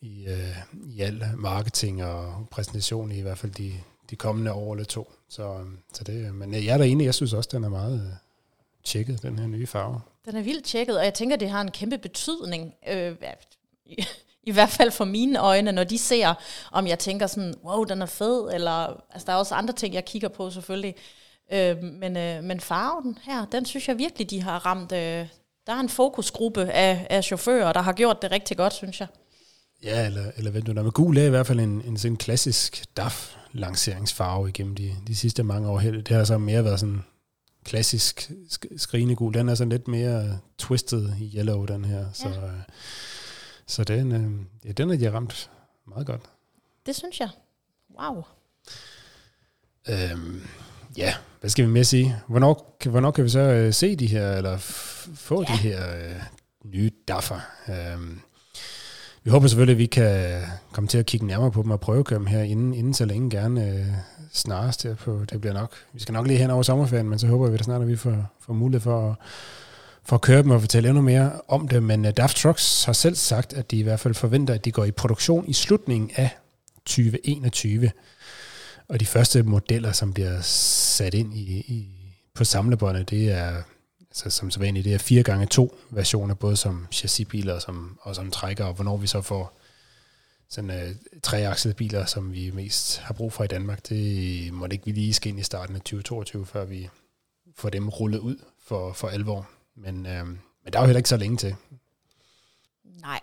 [0.00, 3.72] i, øh, i al marketing og præsentation i, i hvert fald de,
[4.10, 5.12] de kommende år eller to.
[5.28, 8.12] Så, så det, men jeg er da enig, jeg synes også, den er meget øh,
[8.84, 10.00] tjekket, den her nye farve.
[10.24, 13.16] Den er vildt tjekket, og jeg tænker, det har en kæmpe betydning, øh,
[13.86, 14.04] i,
[14.42, 16.34] i hvert fald for mine øjne, når de ser,
[16.72, 19.94] om jeg tænker sådan, wow, den er fed, eller altså, der er også andre ting,
[19.94, 20.94] jeg kigger på selvfølgelig,
[21.52, 25.26] øh, men, øh, men farven her, den synes jeg virkelig, de har ramt, øh,
[25.66, 29.08] der er en fokusgruppe af, af chauffører, der har gjort det rigtig godt, synes jeg.
[29.82, 32.16] Ja, eller, eller hvad du der med gul er i hvert fald en, en sådan
[32.16, 35.80] klassisk DAF lanceringsfarve igennem de, de sidste mange år.
[35.80, 37.02] Det har så mere været sådan
[37.64, 38.30] klassisk
[38.76, 39.34] skrigende gul.
[39.34, 41.98] Den er sådan lidt mere twisted i yellow, den her.
[41.98, 42.12] Ja.
[42.12, 42.62] Så, øh,
[43.66, 45.50] så den, øh, ja, den er de ramt
[45.86, 46.22] meget godt.
[46.86, 47.28] Det synes jeg.
[48.00, 48.22] Wow.
[49.88, 50.42] Øhm,
[50.96, 52.16] ja, hvad skal vi med sige?
[52.28, 54.56] Hvornår, hvornår kan vi så øh, se de her, eller
[55.14, 55.52] få ja.
[55.52, 56.22] de her øh,
[56.64, 57.40] nye daffer?
[57.68, 58.20] Øhm,
[59.26, 60.40] vi håber selvfølgelig, at vi kan
[60.72, 63.30] komme til at kigge nærmere på dem og prøve dem her inden, inden så længe
[63.30, 63.86] gerne øh,
[64.32, 65.24] snarest her på.
[65.30, 67.62] Det bliver nok, vi skal nok lige hen over sommerferien, men så håber vi da
[67.62, 69.16] snart, at vi får, får mulighed for at,
[70.04, 71.82] for at køre dem og fortælle endnu mere om det.
[71.82, 74.72] Men uh, Daft Trucks har selv sagt, at de i hvert fald forventer, at de
[74.72, 76.30] går i produktion i slutningen af
[76.84, 77.90] 2021.
[78.88, 81.88] Og de første modeller, som bliver sat ind i, i
[82.34, 83.52] på samlebåndet, det er
[84.16, 87.98] så som så vanligt, det er 4 gange 2 versioner, både som chassisbiler og som,
[88.02, 89.58] og som trækker, og hvornår vi så får
[90.48, 94.72] sådan øh, treakslede biler, som vi mest har brug for i Danmark, det må det
[94.72, 96.88] ikke vi lige skal ind i starten af 2022, før vi
[97.54, 99.48] får dem rullet ud for, for alvor.
[99.74, 101.56] Men, øh, men der er jo heller ikke så længe til.
[102.84, 103.20] Nej,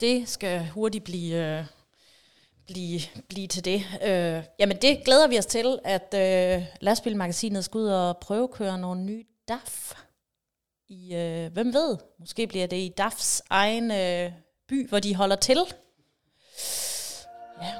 [0.00, 1.64] det skal hurtigt blive, øh,
[2.66, 3.84] blive, blive til det.
[4.02, 9.04] Øh, jamen det glæder vi os til, at øh, lastbilmagasinet skal ud og prøvekøre nogle
[9.04, 9.94] nye DAF
[10.88, 14.32] i, øh, hvem ved, måske bliver det i DAFs egen øh,
[14.68, 15.58] by, hvor de holder til.
[17.62, 17.72] Ja.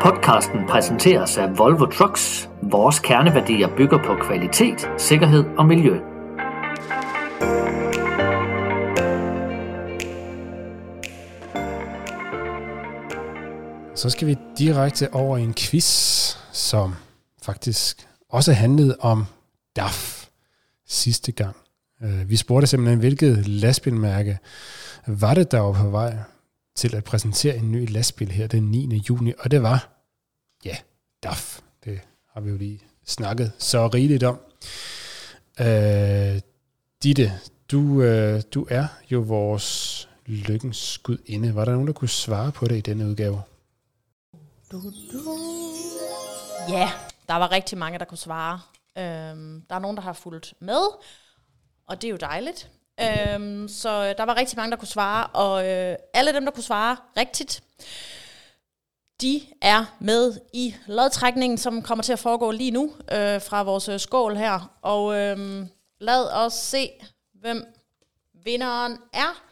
[0.00, 2.48] Podcasten præsenteres af Volvo Trucks.
[2.62, 5.98] Vores kerneværdier bygger på kvalitet, sikkerhed og miljø.
[13.94, 15.86] Så skal vi direkte over i en quiz,
[16.52, 16.94] som
[17.42, 19.26] faktisk også handlede om
[19.76, 20.21] DAF
[20.92, 21.56] sidste gang.
[22.02, 24.38] Øh, vi spurgte simpelthen, hvilket lastbilmærke
[25.06, 26.16] var det, der var på vej
[26.76, 29.02] til at præsentere en ny lastbil her den 9.
[29.08, 29.88] juni, og det var,
[30.64, 30.76] ja,
[31.22, 31.60] DAF.
[31.84, 32.00] Det
[32.32, 34.40] har vi jo lige snakket så rigeligt om.
[35.60, 36.40] Øh,
[37.02, 37.32] Ditte,
[37.70, 41.54] du, øh, du er jo vores lykkens skud inde.
[41.54, 43.42] Var der nogen, der kunne svare på det i denne udgave?
[46.68, 46.90] Ja,
[47.28, 48.60] der var rigtig mange, der kunne svare.
[48.98, 50.86] Øhm, der er nogen, der har fulgt med,
[51.86, 52.70] og det er jo dejligt.
[53.00, 56.64] Øhm, så der var rigtig mange, der kunne svare, og øh, alle dem, der kunne
[56.64, 57.62] svare rigtigt,
[59.20, 63.88] de er med i lodtrækningen, som kommer til at foregå lige nu øh, fra vores
[63.88, 64.78] øh, skål her.
[64.82, 65.66] Og øh,
[66.00, 66.90] lad os se,
[67.40, 67.66] hvem
[68.44, 69.42] vinderen er.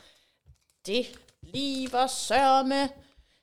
[0.87, 1.07] Det
[1.53, 2.89] bliver sørme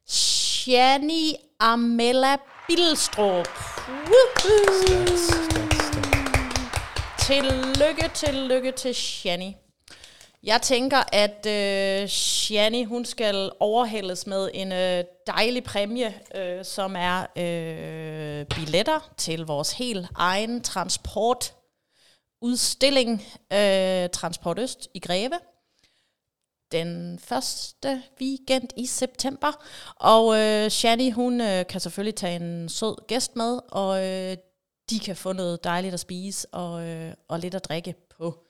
[0.07, 3.47] Shani Amela Bilstrup.
[3.87, 5.66] Woohoo!
[7.27, 9.55] Tillykke, tillykke til Shani.
[10.43, 16.95] Jeg tænker, at øh, Shani, hun skal overhældes med en øh, dejlig præmie, øh, som
[16.97, 21.53] er øh, billetter til vores helt egen transport
[22.41, 25.39] udstilling øh, Transport Øst i Greve
[26.71, 29.63] den første weekend i september.
[29.95, 34.37] Og øh, Shani, hun øh, kan selvfølgelig tage en sød gæst med, og øh,
[34.89, 38.47] de kan få noget dejligt at spise og, øh, og lidt at drikke på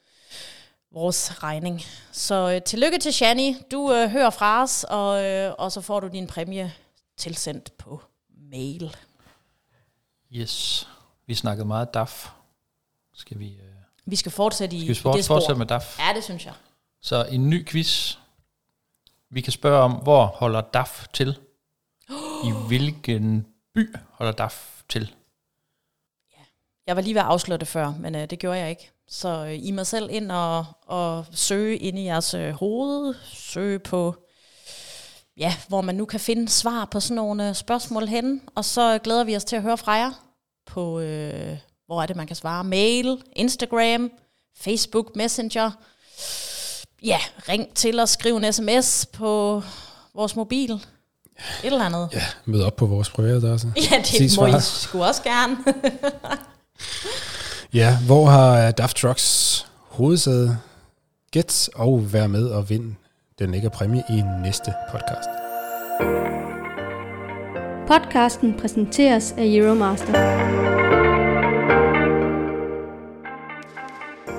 [0.91, 1.81] vores regning.
[2.11, 3.55] Så øh, tillykke til Shani.
[3.71, 6.73] Du øh, hører fra os, og, øh, og så får du din præmie
[7.17, 8.01] tilsendt på
[8.51, 8.95] mail.
[10.31, 10.87] Yes.
[11.25, 12.29] Vi snakkede meget DAF.
[13.13, 13.47] Skal vi...
[13.47, 13.61] Øh...
[14.05, 15.35] Vi skal fortsætte i, Skal vi i sport, det spor.
[15.35, 15.99] fortsætte med DAF?
[15.99, 16.53] Ja, det synes jeg.
[17.01, 18.17] Så en ny quiz.
[19.29, 21.39] Vi kan spørge om, hvor holder DAF til?
[22.43, 25.13] I hvilken by holder DAF til?
[26.87, 28.91] Jeg var lige ved at afsløre det før, men øh, det gjorde jeg ikke.
[29.09, 33.79] Så øh, I må selv ind og, og søge ind i jeres øh, hoved, søge
[33.79, 34.15] på,
[35.37, 38.41] ja, hvor man nu kan finde svar på sådan nogle øh, spørgsmål hen.
[38.55, 40.11] Og så glæder vi os til at høre fra jer
[40.65, 42.63] på, øh, hvor er det, man kan svare?
[42.63, 44.11] Mail, Instagram,
[44.57, 45.71] Facebook, Messenger.
[47.03, 47.19] Ja,
[47.49, 49.61] ring til os, skriv en sms på
[50.15, 50.71] vores mobil.
[50.73, 50.81] Et
[51.63, 52.09] eller andet.
[52.13, 53.73] Ja, mød op på vores privatadresse.
[53.91, 54.59] Ja, Sig det må I svar.
[54.59, 55.57] sgu også gerne.
[57.73, 60.57] Ja, hvor har Daft Trucks hovedsæde?
[61.31, 62.95] Gæt og vær med og vind
[63.39, 65.29] den lækker præmie i næste podcast.
[67.87, 70.13] Podcasten præsenteres af Euromaster.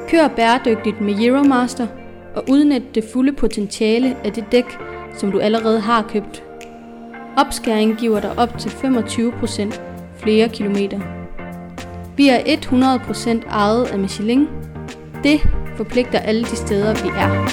[0.08, 1.86] Kør bæredygtigt med Euromaster
[2.36, 4.78] og udnyt det fulde potentiale af det dæk,
[5.18, 6.42] som du allerede har købt.
[7.36, 9.80] Opskæring giver dig op til 25%
[10.18, 11.17] flere kilometer.
[12.18, 12.38] Vi er
[13.44, 14.46] 100% ejet af Michelin.
[15.22, 15.40] Det
[15.76, 17.48] forpligter alle de steder, vi er.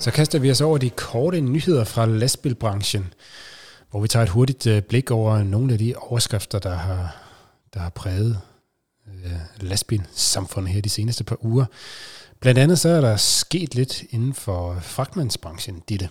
[0.00, 3.14] Så kaster vi os over de korte nyheder fra lastbilbranchen,
[3.90, 7.16] hvor vi tager et hurtigt øh, blik over nogle af de overskrifter, der har,
[7.74, 8.40] der har præget
[9.24, 11.64] øh, lastbilsamfundet her de seneste par uger.
[12.40, 16.08] Blandt andet så er der sket lidt inden for fragtmandsbranchen, Ditte.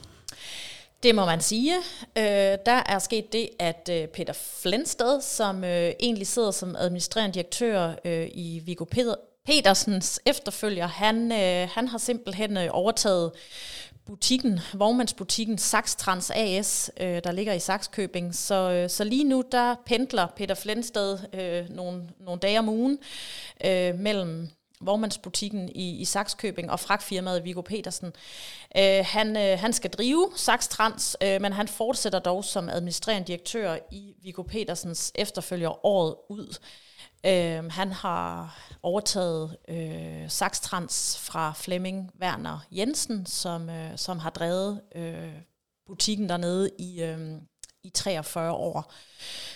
[1.04, 1.76] Det må man sige.
[2.18, 7.34] Øh, der er sket det, at øh, Peter Flensted, som øh, egentlig sidder som administrerende
[7.34, 8.86] direktør øh, i Viggo
[9.46, 13.32] Petersens efterfølger, han, øh, han har simpelthen øh, overtaget
[14.06, 18.36] butikken, vognmandsbutikken Saks Trans AS, øh, der ligger i Saxkøbing.
[18.36, 23.00] Så, øh, så lige nu, der pendler Peter Flensted øh, nogle, nogle dage om ugen
[23.66, 24.50] øh, mellem
[24.82, 28.14] vormandsbutikken i, i Saxkøbing og fragtfirmaet Viggo Petersen.
[28.78, 33.28] Øh, han, øh, han skal drive Sax Trans, øh, men han fortsætter dog som administrerende
[33.28, 36.58] direktør i Viggo Petersens efterfølger året ud.
[37.26, 44.30] Øh, han har overtaget øh, Sax Trans fra Flemming Werner Jensen, som, øh, som har
[44.30, 45.34] drevet øh,
[45.88, 47.20] butikken dernede i, øh,
[47.84, 48.94] i 43 år.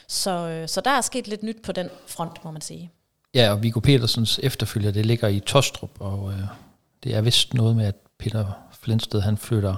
[0.08, 2.92] Så, øh, så der er sket lidt nyt på den front, må man sige.
[3.36, 6.40] Ja, og Viggo Petersens efterfølger, det ligger i Tostrup, og øh,
[7.04, 8.46] det er vist noget med, at Peter
[8.82, 9.76] Flensted, han flytter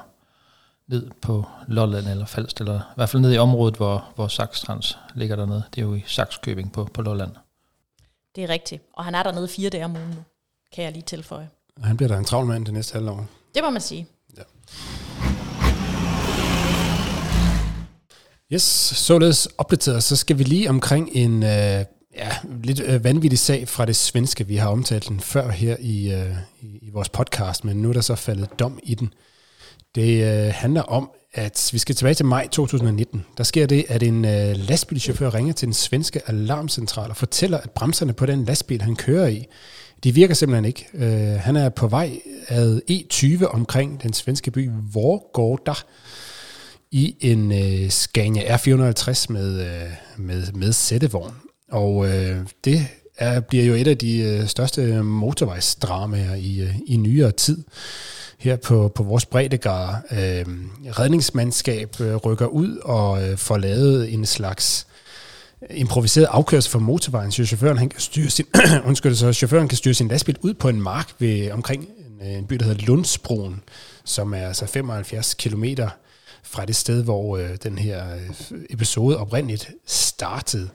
[0.88, 4.98] ned på Lolland eller Falst, eller i hvert fald ned i området, hvor, hvor Saxtrans
[5.16, 5.63] ligger dernede.
[5.76, 7.32] Det er jo i Saxkøbing på, på Lolland.
[8.36, 8.84] Det er rigtigt.
[8.94, 10.24] Og han er dernede fire dage om ugen nu,
[10.76, 11.50] kan jeg lige tilføje.
[11.82, 13.26] Og han bliver da en travl mand det næste halvår.
[13.56, 14.08] Det må man sige.
[18.54, 18.63] Yes,
[18.96, 21.86] således opdateret, så skal vi lige omkring en øh,
[22.17, 22.30] ja,
[22.63, 24.47] lidt øh, vanvittig sag fra det svenske.
[24.47, 27.93] Vi har omtalt den før her i, øh, i, i vores podcast, men nu er
[27.93, 29.13] der så faldet dom i den.
[29.95, 33.26] Det øh, handler om, at vi skal tilbage til maj 2019.
[33.38, 37.71] Der sker det, at en øh, lastbilchauffør ringer til den svenske alarmcentral og fortæller, at
[37.71, 39.45] bremserne på den lastbil, han kører i,
[40.04, 40.88] de virker simpelthen ikke.
[40.93, 45.73] Øh, han er på vej ad E20 omkring den svenske by Vårgårda
[46.91, 51.34] i en øh, Scania R450 med, øh, med, med sættevogn.
[51.71, 56.97] Og øh, det er, bliver jo et af de øh, største motorvejsdramaer i, øh, i
[56.97, 57.63] nyere tid
[58.38, 60.02] her på, på vores breddegar.
[60.12, 60.45] Øh,
[60.99, 64.88] redningsmandskab øh, rykker ud og øh, får lavet en slags
[65.62, 68.45] øh, improviseret afkørsel for motorvejen, så chaufføren, han kan styre sin,
[68.88, 72.38] undskyld, så chaufføren kan styre sin lastbil ud på en mark ved omkring en, øh,
[72.38, 73.62] en by, der hedder Lundsbroen,
[74.06, 75.89] som er altså 75 kilometer
[76.43, 80.69] fra det sted, hvor øh, den her øh, episode oprindeligt startede.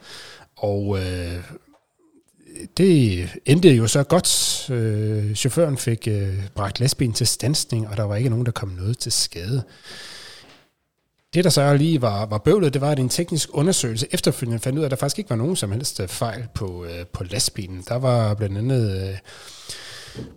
[0.59, 1.43] Og øh,
[2.77, 4.71] det endte jo så godt.
[4.71, 8.69] Øh, chaufføren fik øh, bragt lastbilen til stansning, og der var ikke nogen, der kom
[8.69, 9.63] noget til skade.
[11.35, 14.79] Det, der så lige var, var bøvlet, det var, at en teknisk undersøgelse efterfølgende fandt
[14.79, 17.25] ud af, at der faktisk ikke var nogen som helst øh, fejl på, øh, på
[17.25, 17.85] lastbilen.
[17.89, 19.19] Der var blandt andet øh,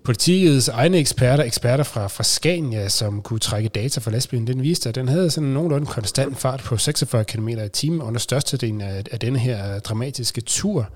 [0.04, 4.48] politiets egne eksperter, eksperter fra, fra Scania, som kunne trække data fra lastbilen.
[4.48, 8.20] Den viste, at den havde sådan nogenlunde konstant fart på 46 km i timen under
[8.20, 10.90] størstedelen af, af denne her dramatiske tur.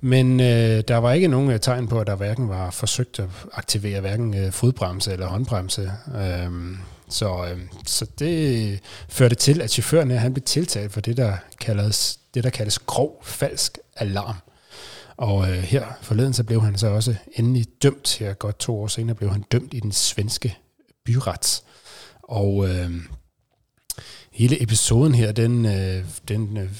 [0.00, 3.26] Men øh, der var ikke nogen øh, tegn på, at der hverken var forsøgt at
[3.52, 5.92] aktivere hverken øh, fodbremse eller håndbremse.
[6.20, 11.16] Øhm, så, øh, så det førte til, at chaufføren her, han blev tiltalt for det,
[11.16, 14.36] der kaldes, det, der kaldes grov falsk alarm.
[15.16, 18.16] Og øh, her forleden så blev han så også endelig dømt.
[18.18, 20.58] Her godt to år senere blev han dømt i den svenske
[21.04, 21.62] byret.
[22.22, 22.90] Og øh,
[24.32, 26.70] hele episoden her, den, øh, den øh,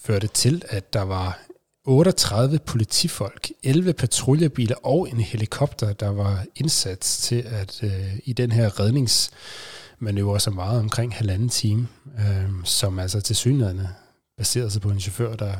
[0.00, 1.38] førte til, at der var
[1.84, 8.52] 38 politifolk, 11 patruljebiler og en helikopter, der var indsat til at øh, i den
[8.52, 13.80] her redningsmanøvre, som varede omkring halvanden time, øh, som altså til synligheden
[14.36, 15.54] baserede sig på en chauffør, der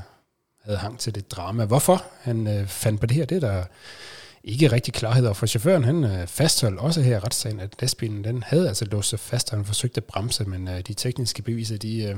[0.70, 1.64] havde hang til det drama.
[1.64, 3.64] Hvorfor han øh, fandt på det her, det er der
[4.44, 5.34] ikke rigtig klarhed over.
[5.34, 9.08] For chaufføren han øh, fastholdt også her i retssagen, at lastbilen den havde altså låst
[9.08, 12.16] sig fast, og han forsøgte at bremse, men øh, de tekniske beviser, de, øh,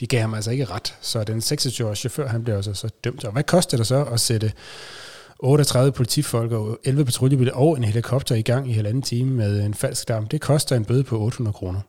[0.00, 0.94] de gav ham altså ikke ret.
[1.00, 3.24] Så den 26-årige chauffør, han blev altså så dømt.
[3.24, 4.52] Og hvad koster det så at sætte
[5.38, 9.74] 38 politifolk og 11 patruljebiler og en helikopter i gang i halvanden time med en
[9.74, 10.26] falsk larm?
[10.26, 11.80] Det koster en bøde på 800 kroner.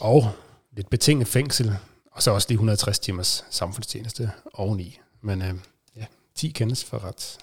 [0.00, 0.30] Og
[0.76, 1.76] lidt betinget fængsel,
[2.18, 4.98] og så også lige 160 timers samfundstjeneste oveni.
[5.20, 5.54] Men øh,
[5.96, 6.04] ja,
[6.34, 7.38] 10 kendes for ret.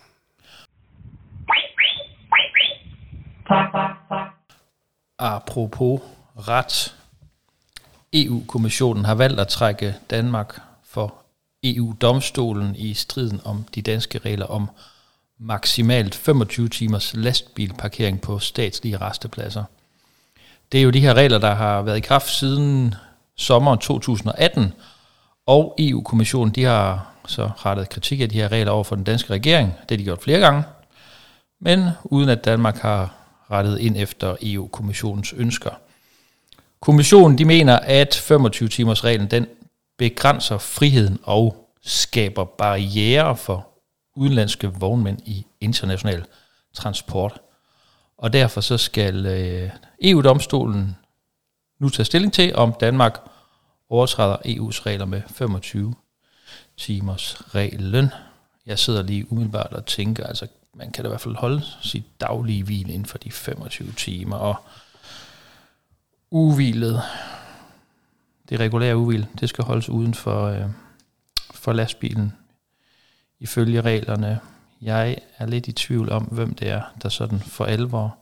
[5.19, 6.01] Apropos
[6.35, 6.95] ret.
[8.13, 11.15] EU-kommissionen har valgt at trække Danmark for
[11.63, 14.69] EU-domstolen i striden om de danske regler om
[15.37, 19.63] maksimalt 25 timers lastbilparkering på statslige restepladser.
[20.71, 22.95] Det er jo de her regler, der har været i kraft siden
[23.37, 24.73] sommeren 2018,
[25.45, 29.03] og EU-kommissionen e de har så rettet kritik af de her regler over for den
[29.03, 29.67] danske regering.
[29.67, 30.63] Det har de gjort flere gange,
[31.61, 33.13] men uden at Danmark har
[33.51, 35.71] rettet ind efter EU-kommissionens ønsker.
[36.81, 39.47] Kommissionen de mener, at 25-timers reglen den
[39.97, 43.67] begrænser friheden og skaber barriere for
[44.15, 46.25] udenlandske vognmænd i international
[46.73, 47.41] transport.
[48.17, 49.69] Og derfor så skal øh,
[50.01, 50.95] EU-domstolen
[51.79, 53.19] nu tage stilling til, om Danmark
[53.89, 55.93] overtræder EU's regler med 25
[56.77, 58.09] timers reglen.
[58.65, 62.21] Jeg sidder lige umiddelbart og tænker, altså man kan da i hvert fald holde sit
[62.21, 64.55] daglige hvil inden for de 25 timer, og
[66.31, 67.01] uvilet,
[68.49, 70.65] det regulære uvil, det skal holdes uden for, øh,
[71.53, 72.33] for lastbilen
[73.39, 74.39] ifølge reglerne.
[74.81, 78.17] Jeg er lidt i tvivl om, hvem det er, der sådan for alvor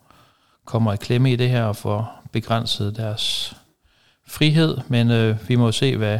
[0.65, 3.56] kommer i klemme i det her og får begrænset deres
[4.28, 6.19] frihed, men øh, vi må se, hvad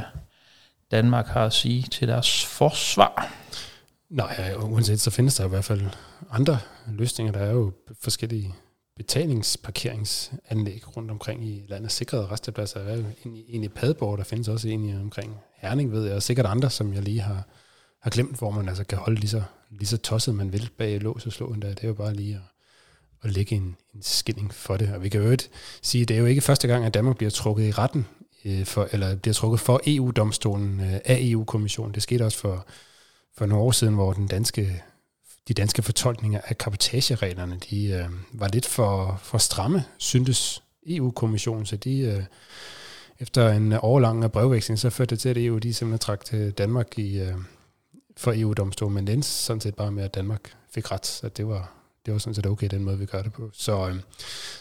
[0.91, 3.34] Danmark har at sige til deres forsvar.
[4.10, 5.82] Nej, uanset så findes der i hvert fald
[6.32, 7.34] andre løsninger.
[7.34, 8.56] Der er jo forskellige
[8.97, 11.91] betalingsparkeringsanlæg rundt omkring i landet.
[11.91, 15.91] Sikrede restepladser er jo en, en i Padborg, der findes også en i omkring Herning,
[15.91, 17.47] ved jeg, og sikkert andre, som jeg lige har,
[18.01, 21.01] har glemt, hvor man altså kan holde lige så, lige så tosset man vil bag
[21.01, 21.69] lås og slå endda.
[21.69, 22.41] Det er jo bare lige at,
[23.23, 24.93] at lægge en, en skilling for det.
[24.93, 25.49] Og vi kan jo ikke
[25.81, 28.05] sige, at det er jo ikke første gang, at Danmark bliver trukket i retten,
[28.45, 31.93] øh, for, eller bliver trukket for EU-domstolen øh, af EU-kommissionen.
[31.93, 32.65] Det skete også for,
[33.38, 34.83] for nogle år siden, hvor den danske
[35.47, 41.75] de danske fortolkninger af kapotagereglerne, de øh, var lidt for, for stramme, syntes EU-kommissionen, så
[41.75, 42.23] de øh,
[43.19, 46.99] efter en årlang brevveksling, så førte det til, at EU de simpelthen trak til Danmark
[46.99, 47.33] i, øh,
[48.17, 51.73] for EU-domstolen, men det sådan set bare med, at Danmark fik ret, så det var,
[52.06, 53.50] det var sådan set okay, den måde, vi gør det på.
[53.54, 53.96] Så, øh,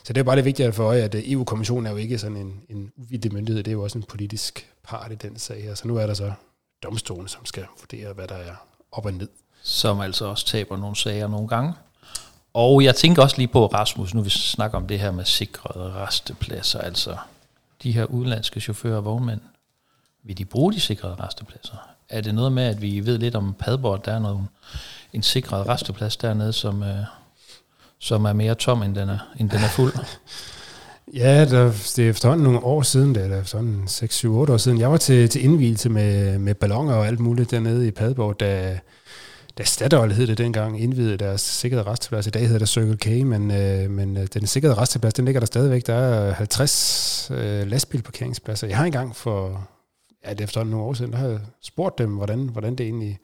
[0.05, 2.37] så det er bare det vigtige for øje, at øh, EU-kommissionen er jo ikke sådan
[2.37, 5.75] en, en uvildig myndighed, det er jo også en politisk part i den sag her.
[5.75, 6.33] Så nu er der så
[6.83, 8.55] domstolen, som skal vurdere, hvad der er
[8.93, 9.29] op og ned
[9.63, 11.75] som altså også taber nogle sager nogle gange.
[12.55, 15.93] Og jeg tænker også lige på, Rasmus, nu vi snakker om det her med sikrede
[15.93, 17.17] restepladser, altså
[17.83, 19.41] de her udenlandske chauffører og vognmænd,
[20.23, 21.77] vil de bruge de sikrede restepladser?
[22.09, 24.47] Er det noget med, at vi ved lidt om Padborg, der er noget,
[25.13, 27.05] en sikret resteplads dernede, som, øh,
[28.03, 29.93] som er mere tom, end den er, end den er fuld?
[31.15, 34.79] Ja, der, det er efterhånden nogle år siden, det er efterhånden 6-7-8 år siden.
[34.79, 38.79] Jeg var til, til indvielse med, med ballonger og alt muligt dernede i Padborg, da,
[39.59, 42.27] da Statoil hed det dengang, indvidede deres sikrede resteplads.
[42.27, 45.41] I dag hedder det Circle K, men, øh, men øh, den sikrede resteplads, den ligger
[45.41, 45.87] der stadigvæk.
[45.87, 48.67] Der er 50 øh, lastbilparkeringspladser.
[48.67, 49.69] Jeg har engang for,
[50.25, 52.87] ja, det er efterhånden nogle år siden, der har jeg spurgt dem, hvordan, hvordan det
[52.87, 53.19] egentlig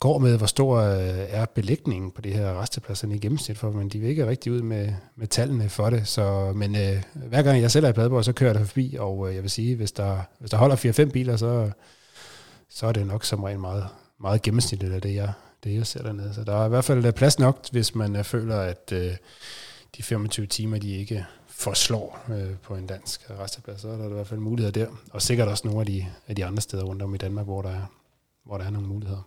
[0.00, 3.88] går med, hvor stor øh, er belægningen på de her restepladserne i gennemsnit for, men
[3.88, 6.08] de vil ikke rigtig ud med, med tallene for det.
[6.08, 8.96] Så, men øh, hver gang jeg selv er i Padborg, så kører jeg der forbi,
[8.98, 11.70] og øh, jeg vil sige, hvis der, hvis der holder 4-5 biler, så,
[12.68, 13.86] så er det nok som regel meget,
[14.20, 15.32] meget gennemsnitligt af det, jeg,
[15.64, 16.34] det, jeg ser dernede.
[16.34, 19.12] Så der er i hvert fald øh, plads nok, hvis man øh, føler, at øh,
[19.96, 24.12] de 25 timer, de ikke forslår øh, på en dansk resteplads, så er der i
[24.12, 24.86] hvert fald muligheder der.
[25.12, 27.62] Og sikkert også nogle af de, af de andre steder rundt om i Danmark, hvor
[27.62, 27.84] der er,
[28.44, 29.22] hvor der er nogle muligheder.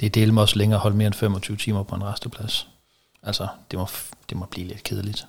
[0.00, 2.68] Det er delt også længere at holde mere end 25 timer på en resteplads.
[3.22, 3.86] Altså, det må,
[4.28, 5.26] det må blive lidt kedeligt.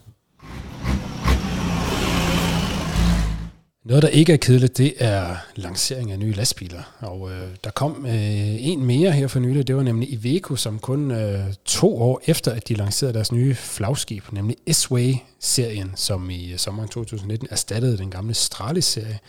[3.86, 6.82] Noget, der ikke er kedeligt, det er lancering af nye lastbiler.
[7.00, 10.80] Og øh, der kom øh, en mere her for nylig, det var nemlig Iveco, som
[10.80, 16.52] kun øh, to år efter, at de lancerede deres nye flagskib, nemlig S-Way-serien, som i
[16.52, 19.20] øh, sommeren 2019 erstattede den gamle Stralis-serie.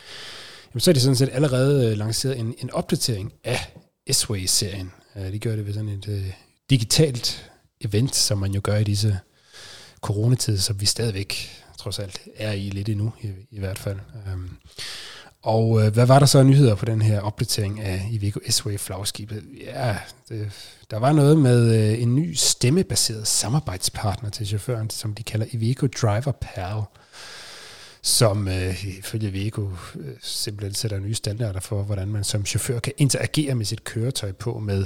[0.73, 3.73] Jamen, så er de sådan set allerede øh, lanceret en, en opdatering af
[4.11, 4.91] S-Way-serien.
[5.17, 6.31] De gør det ved sådan et øh,
[6.69, 7.51] digitalt
[7.81, 9.19] event, som man jo gør i disse
[10.01, 13.99] coronatider, som vi stadigvæk trods alt er i lidt endnu, i, i hvert fald.
[14.33, 14.57] Um,
[15.41, 18.77] og øh, hvad var der så af nyheder på den her opdatering af Iveco S-Wave
[18.77, 19.43] flagskibet?
[19.65, 19.97] Ja,
[20.29, 20.51] det,
[20.91, 25.87] der var noget med øh, en ny stemmebaseret samarbejdspartner til chaufføren, som de kalder Iveco
[26.01, 26.81] Driver Pal,
[28.01, 32.93] som øh, ifølge Iveco øh, simpelthen sætter nye standarder for, hvordan man som chauffør kan
[32.97, 34.85] interagere med sit køretøj på med,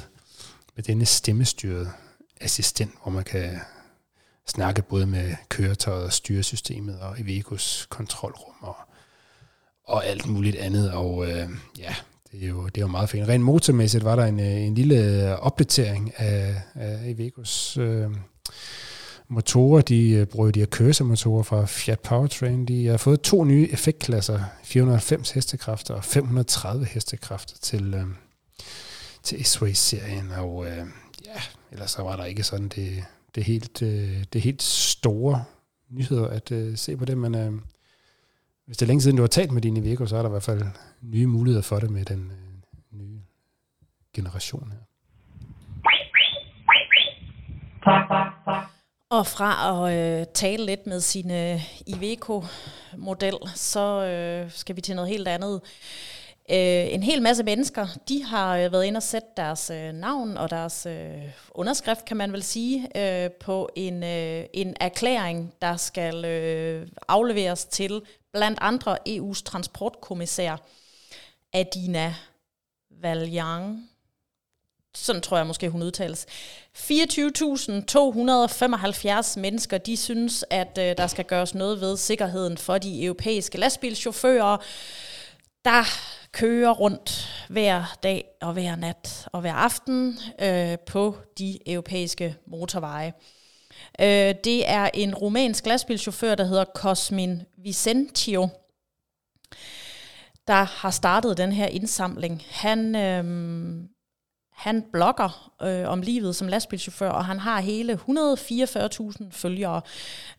[0.76, 1.90] med denne stemmestyrede
[2.42, 3.60] assistent, hvor man kan
[4.48, 8.76] snakke både med køretøjet og styresystemet og Ivecos kontrolrum og
[9.92, 10.92] og alt muligt andet.
[10.92, 11.50] Og øh,
[11.80, 11.96] ja,
[12.32, 13.28] det er, jo, det er jo meget fint.
[13.28, 18.10] Rent motormæssigt var der en, øh, en lille opdatering af, af Ivecos øh,
[19.28, 19.82] motorer.
[19.82, 22.66] De øh, bruger de her Cursor-motorer fra Fiat Powertrain.
[22.66, 28.06] De har fået to nye effektklasser, 490 hestekræfter og 530 hestekræfter til, øh,
[29.24, 30.86] til S-Race-serien, Og øh,
[31.26, 31.42] ja,
[31.72, 33.04] ellers så var der ikke sådan det,
[33.36, 35.44] det, helt, øh, det helt store
[35.90, 37.52] nyheder at øh, se på det, men øh,
[38.66, 40.32] hvis det er længe siden, du har talt med dine Iveco, så er der i
[40.32, 40.64] hvert fald
[41.02, 43.22] nye muligheder for det med den øh, nye
[44.16, 44.80] generation her.
[49.10, 49.52] Og fra
[49.88, 55.28] at øh, tale lidt med sin øh, Iveco-model, så øh, skal vi til noget helt
[55.28, 55.62] andet.
[56.54, 60.38] Øh, en hel masse mennesker, de har øh, været inde og sætte deres øh, navn
[60.38, 65.78] og deres øh, underskrift, kan man vel sige, øh, på en, øh, en erklæring, der
[65.78, 68.02] skal øh, afleveres til
[68.34, 70.56] blandt andre EU's transportkommissær
[71.54, 72.16] Adina
[73.02, 73.90] Valjang.
[74.96, 76.26] Sådan tror jeg måske, hun udtales.
[76.78, 83.58] 24.275 mennesker, de synes, at øh, der skal gøres noget ved sikkerheden for de europæiske
[83.58, 84.58] lastbilchauffører,
[85.66, 85.84] der
[86.32, 93.14] kører rundt hver dag og hver nat og hver aften øh, på de europæiske motorveje.
[94.02, 98.50] Øh, det er en rumænsk lastbilchauffør, der hedder Cosmin Vicentio,
[100.48, 102.44] der har startet den her indsamling.
[102.50, 103.24] Han, øh,
[104.62, 109.82] han blogger øh, om livet som lastbilchauffør, og han har hele 144.000 følgere.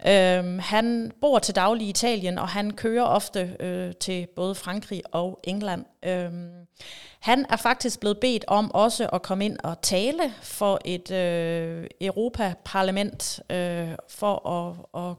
[0.07, 5.03] Øh, han bor til daglig i Italien, og han kører ofte øh, til både Frankrig
[5.13, 5.85] og England.
[6.05, 6.31] Øh,
[7.21, 11.87] han er faktisk blevet bedt om også at komme ind og tale for et øh,
[12.01, 15.17] Europaparlament øh, for at, at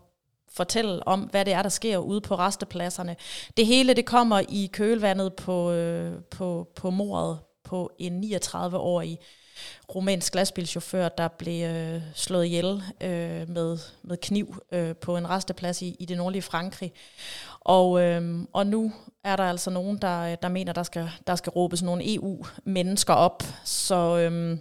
[0.54, 3.16] fortælle om, hvad det er, der sker ude på restepladserne.
[3.58, 7.40] Det hele det kommer i kølvandet på, øh, på, på mordet
[7.74, 9.20] på en 39-årig
[9.96, 15.82] rumænsk lastbilchauffør, der blev øh, slået ihjel øh, med, med kniv øh, på en resteplads
[15.82, 16.94] i, i det nordlige Frankrig.
[17.60, 18.94] Og, øh, og nu
[19.24, 23.44] er der altså nogen, der, der mener, der skal, der skal råbes nogle EU-mennesker op.
[23.64, 24.58] Så, øh,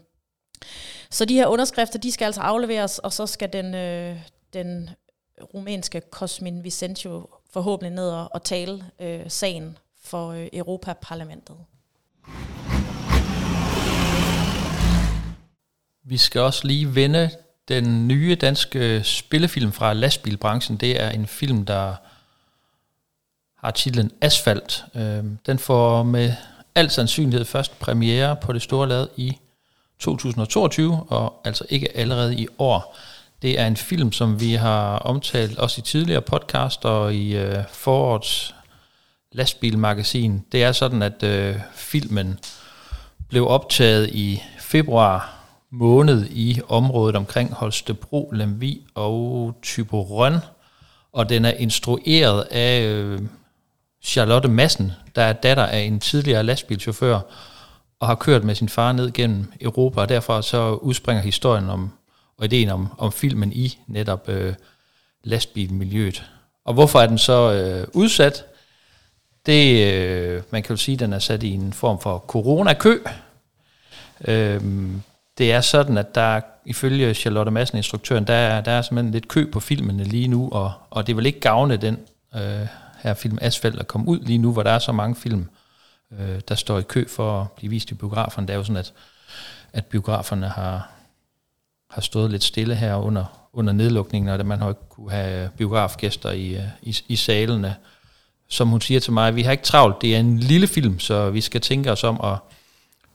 [1.10, 4.16] så de her underskrifter, de skal altså afleveres, og så skal den, øh,
[4.52, 4.90] den
[5.54, 11.56] rumænske Cosmin Vicentio forhåbentlig ned og, og tale øh, sagen for øh, Europaparlamentet.
[16.04, 17.30] Vi skal også lige vende
[17.68, 20.76] den nye danske spillefilm fra lastbilbranchen.
[20.76, 21.94] Det er en film, der
[23.58, 24.84] har titlen Asfalt.
[24.94, 26.34] Øhm, den får med
[26.74, 29.38] al sandsynlighed først premiere på det store lad i
[29.98, 32.98] 2022, og altså ikke allerede i år.
[33.42, 37.64] Det er en film, som vi har omtalt også i tidligere podcast og i øh,
[37.72, 38.54] forårets
[39.32, 40.44] lastbilmagasin.
[40.52, 42.38] Det er sådan, at øh, filmen
[43.28, 45.41] blev optaget i februar
[45.72, 50.36] måned i området omkring Holstebro, Lemvi og Typerøn,
[51.12, 53.20] og den er instrueret af øh,
[54.02, 57.20] Charlotte Massen, der er datter af en tidligere lastbilchauffør,
[58.00, 61.90] og har kørt med sin far ned gennem Europa, og derfor så udspringer historien om,
[62.38, 64.54] og ideen om, om filmen i netop øh,
[65.24, 66.24] lastbilmiljøet.
[66.64, 68.44] Og hvorfor er den så øh, udsat?
[69.46, 72.98] Det, øh, man kan jo sige, at den er sat i en form for coronakø.
[74.28, 74.60] Øh,
[75.38, 79.28] det er sådan, at der ifølge Charlotte Madsen, instruktøren, der er, der er simpelthen lidt
[79.28, 81.98] kø på filmene lige nu, og, og det vil ikke gavne den
[82.34, 82.66] øh,
[83.02, 85.48] her film Asfalt at komme ud lige nu, hvor der er så mange film,
[86.20, 88.46] øh, der står i kø for at blive vist i biograferne.
[88.46, 88.92] Det er jo sådan, at,
[89.72, 90.90] at biograferne har,
[91.90, 95.50] har stået lidt stille her under, under nedlukningen, og at man har ikke kunne have
[95.56, 97.76] biografgæster i, øh, i, i salene.
[98.48, 101.30] Som hun siger til mig, vi har ikke travlt, det er en lille film, så
[101.30, 102.38] vi skal tænke os om, og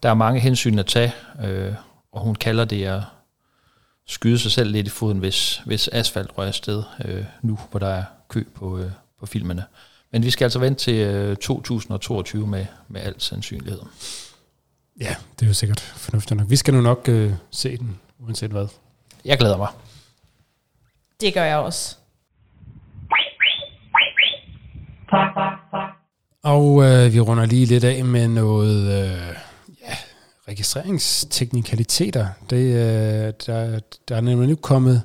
[0.03, 1.13] der er mange hensyn at tage,
[1.43, 1.73] øh,
[2.11, 3.01] og hun kalder det at
[4.07, 7.87] skyde sig selv lidt i foden, hvis, hvis asfalt rører sted øh, nu, hvor der
[7.87, 9.63] er kø på, øh, på filmene.
[10.11, 13.81] Men vi skal altså vente til øh, 2022 med, med al sandsynlighed.
[15.01, 16.49] Ja, det er jo sikkert fornuftigt nok.
[16.49, 18.67] Vi skal nu nok øh, se den, uanset hvad.
[19.25, 19.67] Jeg glæder mig.
[21.21, 21.95] Det gør jeg også.
[26.43, 29.35] Og øh, vi runder lige lidt af med noget øh,
[30.47, 32.27] registreringsteknikaliteter.
[32.49, 35.01] Det, øh, der, der er nemlig nu kommet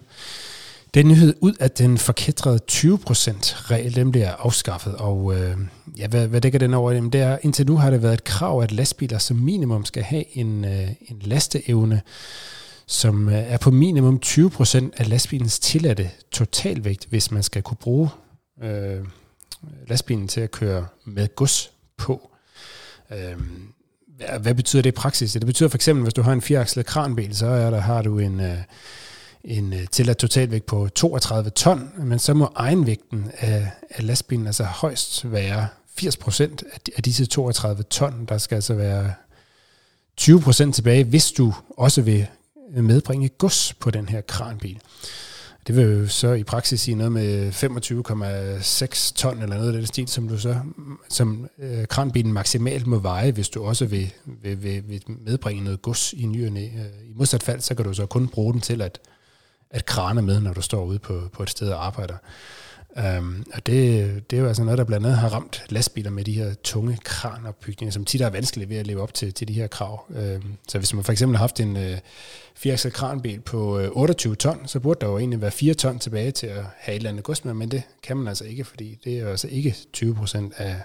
[0.95, 4.95] den nyhed ud, at den forkætrede 20%-regel, den bliver afskaffet.
[4.97, 5.57] Og øh,
[5.99, 6.93] ja, hvad, hvad dækker den over?
[6.93, 10.03] Jamen, det er, indtil nu har det været et krav, at lastbiler som minimum skal
[10.03, 12.03] have en, øh, en lasteevne,
[12.87, 18.09] som øh, er på minimum 20% af lastbilens tilladte totalvægt, hvis man skal kunne bruge
[18.63, 19.05] øh,
[19.89, 22.31] lastbilen til at køre med gods på.
[23.11, 23.37] Øh,
[24.29, 25.33] hvad, hvad betyder det i praksis?
[25.33, 28.19] Det betyder for eksempel, hvis du har en fireakslet kranbil, så er der, har du
[28.19, 28.59] en, øh,
[29.45, 34.65] en øh, tilladt totalvægt på 32 ton, men så må egenvægten af, af lastbilen altså
[34.65, 38.25] højst være 80 procent af, af disse 32 ton.
[38.29, 39.13] Der skal altså være
[40.17, 42.27] 20 procent tilbage, hvis du også vil
[42.71, 44.79] medbringe gods på den her kranbil.
[45.67, 49.87] Det vil jo så i praksis sige noget med 25,6 ton eller noget af den
[49.87, 50.57] stil, som du så
[51.09, 55.83] som øh, kranbilen maksimalt må veje, hvis du også vil, vil, vil, vil medbringe noget
[55.83, 56.61] gods i nyerne.
[56.61, 58.99] Øh, I modsat fald, så kan du så kun bruge den til at,
[59.71, 62.17] at krane med, når du står ude på, på et sted og arbejder.
[62.97, 66.25] Um, og det, det er jo altså noget, der blandt andet har ramt lastbiler med
[66.25, 69.53] de her tunge kranopbygninger, som tit er vanskeligt ved at leve op til, til de
[69.53, 70.05] her krav.
[70.09, 71.99] Um, så hvis man for eksempel har haft en øh, uh,
[72.55, 75.99] fireakslet kranbil på øh, uh, 28 ton, så burde der jo egentlig være 4 ton
[75.99, 78.65] tilbage til at have et eller andet gods med, men det kan man altså ikke,
[78.65, 80.83] fordi det er jo altså ikke 20 procent af,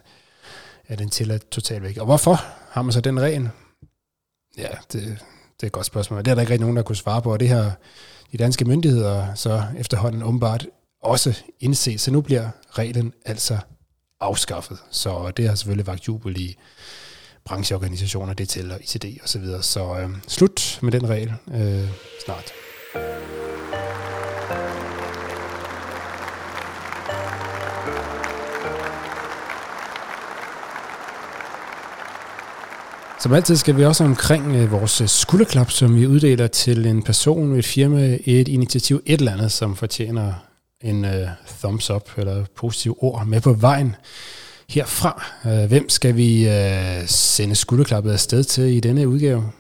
[0.88, 1.97] af den tilladte totalvægt.
[1.97, 3.49] Og hvorfor har man så den regel?
[4.58, 5.01] Ja, det,
[5.58, 6.20] det er et godt spørgsmål.
[6.20, 7.72] Det er der ikke rigtig nogen, der kunne svare på, og det her
[8.32, 10.68] de danske myndigheder så efterhånden åbenbart
[11.03, 12.01] også indset.
[12.01, 13.57] Så nu bliver reglen altså
[14.19, 14.77] afskaffet.
[14.91, 16.57] Så det har selvfølgelig vagt jubel i
[17.45, 19.63] brancheorganisationer, det tæller ICD og så videre.
[19.63, 21.89] Så øh, slut med den regel øh,
[22.25, 22.53] snart.
[33.19, 37.03] Som altid skal vi også omkring øh, vores øh, skulderklap, som vi uddeler til en
[37.03, 40.33] person, et firma, et initiativ, et eller andet, som fortjener
[40.84, 43.95] en uh, thumbs up eller positiv ord med på vejen
[44.69, 45.23] herfra.
[45.45, 49.51] Uh, hvem skal vi uh, sende skulderklappet afsted til i denne udgave?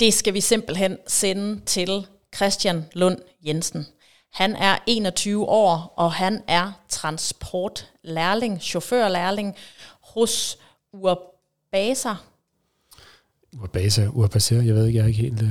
[0.00, 3.86] Det skal vi simpelthen sende til Christian Lund Jensen.
[4.32, 9.54] Han er 21 år, og han er transportlærling, chaufførlærling
[10.00, 10.58] hos
[10.92, 12.14] Urbasa.
[13.62, 15.48] Urbasa, Urbasa, jeg ved ikke, jeg har ikke helt uh,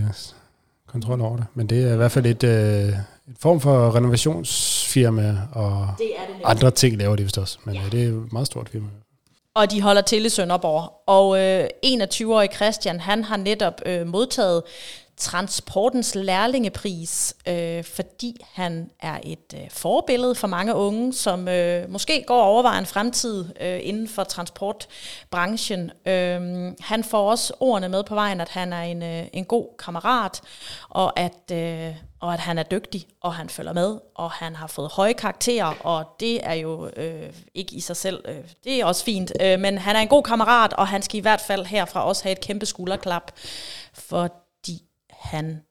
[0.88, 3.00] kontrol over det, men det er i hvert fald et, uh,
[3.34, 7.76] en form for renovationsfirma, og det er det andre ting laver de vist også, men
[7.76, 7.82] ja.
[7.92, 8.88] det er et meget stort firma.
[9.56, 10.94] Og de holder til i Sønderborg.
[11.08, 14.64] Og øh, 21-årig Christian, han har netop øh, modtaget
[15.18, 22.24] transportens lærlingepris, øh, fordi han er et øh, forbillede for mange unge, som øh, måske
[22.28, 25.92] går og overvejer en fremtid øh, inden for transportbranchen.
[26.06, 29.68] Øh, han får også ordene med på vejen, at han er en, øh, en god
[29.80, 30.42] kammerat,
[30.90, 34.68] og at, øh, og at han er dygtig, og han følger med, og han har
[34.68, 38.86] fået høje karakterer, og det er jo øh, ikke i sig selv, øh, det er
[38.86, 41.66] også fint, øh, men han er en god kammerat, og han skal i hvert fald
[41.66, 43.32] herfra også have et kæmpe skulderklap,
[43.94, 44.30] for
[45.12, 45.62] han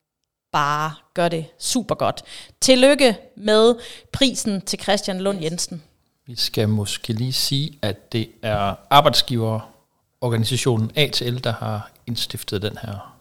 [0.51, 2.23] bare gør det super godt.
[2.61, 3.75] Tillykke med
[4.11, 5.83] prisen til Christian Lund Jensen.
[6.25, 13.19] Vi skal måske lige sige, at det er arbejdsgiverorganisationen ATL, der har indstiftet den her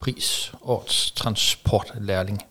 [0.00, 2.42] pris, årets transportlærling.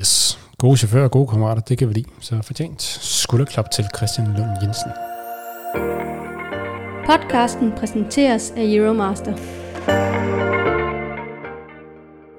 [0.00, 0.38] Yes.
[0.58, 2.08] Gode chauffører og gode kammerater, det kan vi lide.
[2.20, 4.90] Så fortjent skulderklap til Christian Lund Jensen.
[7.06, 9.32] Podcasten præsenteres af Euromaster.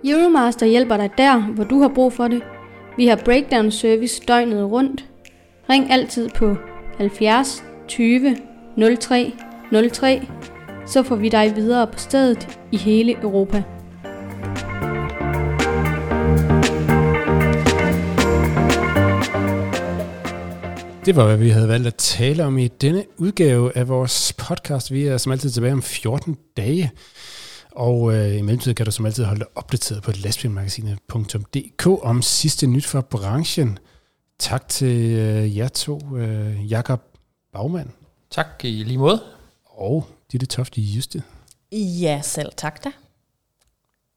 [0.05, 2.41] Euromaster hjælper dig der, hvor du har brug for det.
[2.97, 5.05] Vi har breakdown service døgnet rundt.
[5.69, 6.55] Ring altid på
[6.97, 8.37] 70 20
[8.99, 9.33] 03
[9.93, 10.27] 03,
[10.87, 13.63] så får vi dig videre på stedet i hele Europa.
[21.09, 24.91] Det var, hvad vi havde valgt at tale om i denne udgave af vores podcast.
[24.91, 26.91] Vi er som altid tilbage om 14 dage.
[27.71, 32.67] Og øh, i mellemtiden kan du som altid holde dig opdateret på lastbilmagasinet.dk om sidste
[32.67, 33.79] nyt fra branchen.
[34.39, 37.01] Tak til øh, jer to, øh, Jakob
[37.53, 37.89] Bagmand.
[38.31, 39.23] Tak i lige måde.
[39.65, 41.23] Og Ditte Tofte Juste.
[41.71, 42.91] Ja, selv tak da.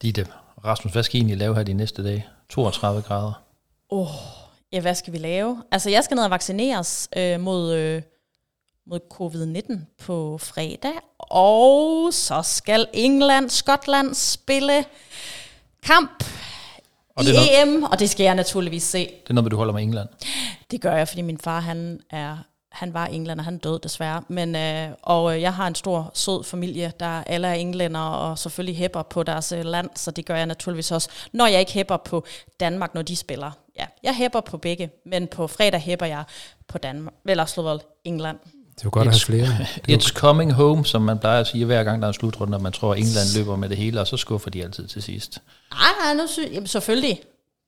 [0.03, 0.27] Ditte,
[0.65, 2.27] Rasmus, hvad skal I egentlig lave her de næste dage?
[2.49, 3.43] 32 grader.
[3.91, 4.42] Åh, oh,
[4.73, 5.63] ja, hvad skal vi lave?
[5.71, 8.03] Altså, jeg skal ned og vaccineres øh, mod øh,
[8.87, 10.93] mod covid-19 på fredag.
[11.19, 14.85] Og så skal England, Skotland spille
[15.83, 16.25] kamp
[17.17, 18.99] Og i det er EM, og det skal jeg naturligvis se.
[18.99, 20.09] Det er noget, du holder med England.
[20.71, 22.37] Det gør jeg, fordi min far han er
[22.73, 24.23] han var englænder, han døde desværre.
[24.29, 28.39] Men, øh, og øh, jeg har en stor, sød familie, der alle er englænder og
[28.39, 31.73] selvfølgelig hæpper på deres øh, land, så det gør jeg naturligvis også, når jeg ikke
[31.73, 32.25] hæpper på
[32.61, 33.51] Danmark, når de spiller.
[34.03, 36.25] Jeg hæpper på begge, men på fredag hæpper jeg
[36.69, 38.39] på Danmark, eller slået England.
[38.75, 39.67] Det er jo godt at have flere.
[39.89, 42.57] Er It's coming home, som man plejer at sige hver gang, der er en slutrunde,
[42.57, 45.03] og man tror, at England løber med det hele, og så skuffer de altid til
[45.03, 45.39] sidst.
[45.73, 47.21] Nej, nej, nu sy- jamen, selvfølgelig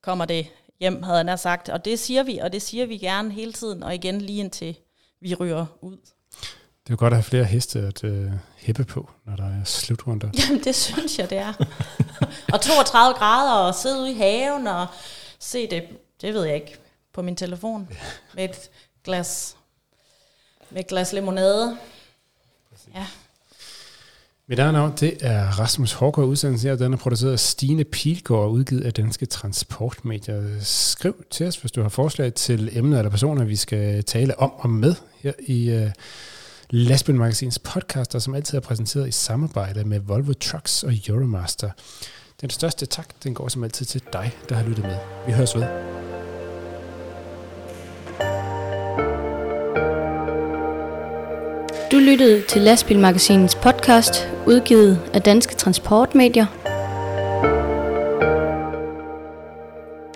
[0.02, 0.46] kommer det
[0.80, 1.68] hjem, havde nær sagt.
[1.68, 4.76] Og det siger vi, og det siger vi gerne hele tiden, og igen lige indtil
[5.20, 5.96] vi ryger ud.
[5.96, 9.64] det er jo godt at have flere heste at øh, hæppe på, når der er
[9.64, 10.28] slutrunder.
[10.48, 11.52] Jamen, det synes jeg, det er.
[12.52, 14.86] og 32 grader, og sidde ude i haven, og
[15.40, 15.82] se det,
[16.20, 16.78] det ved jeg ikke,
[17.12, 17.88] på min telefon,
[18.34, 18.70] med et
[19.04, 19.56] glas,
[20.70, 21.78] med et glas limonade.
[22.94, 23.06] Ja.
[24.46, 28.40] Mit eget navn, det er Rasmus Hårgaard, udsendelsen her, den er produceret af Stine Pilgaard
[28.40, 30.60] og udgivet af Danske Transportmedier.
[30.60, 34.52] Skriv til os, hvis du har forslag til emner eller personer, vi skal tale om
[34.52, 35.90] og med her i uh,
[36.70, 41.70] Lastbil Magasins podcast, der som altid er præsenteret i samarbejde med Volvo Trucks og Euromaster.
[42.44, 44.96] Den største tak, den går som altid til dig, der har lyttet med.
[45.26, 45.64] Vi høres ved.
[51.92, 56.46] Du lyttede til Lastbilmagasinets podcast, udgivet af Danske Transportmedier.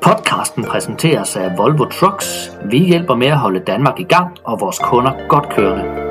[0.03, 2.53] Podcasten præsenteres af Volvo Trucks.
[2.71, 6.08] Vi hjælper med at holde Danmark i gang og vores kunder godt kørende.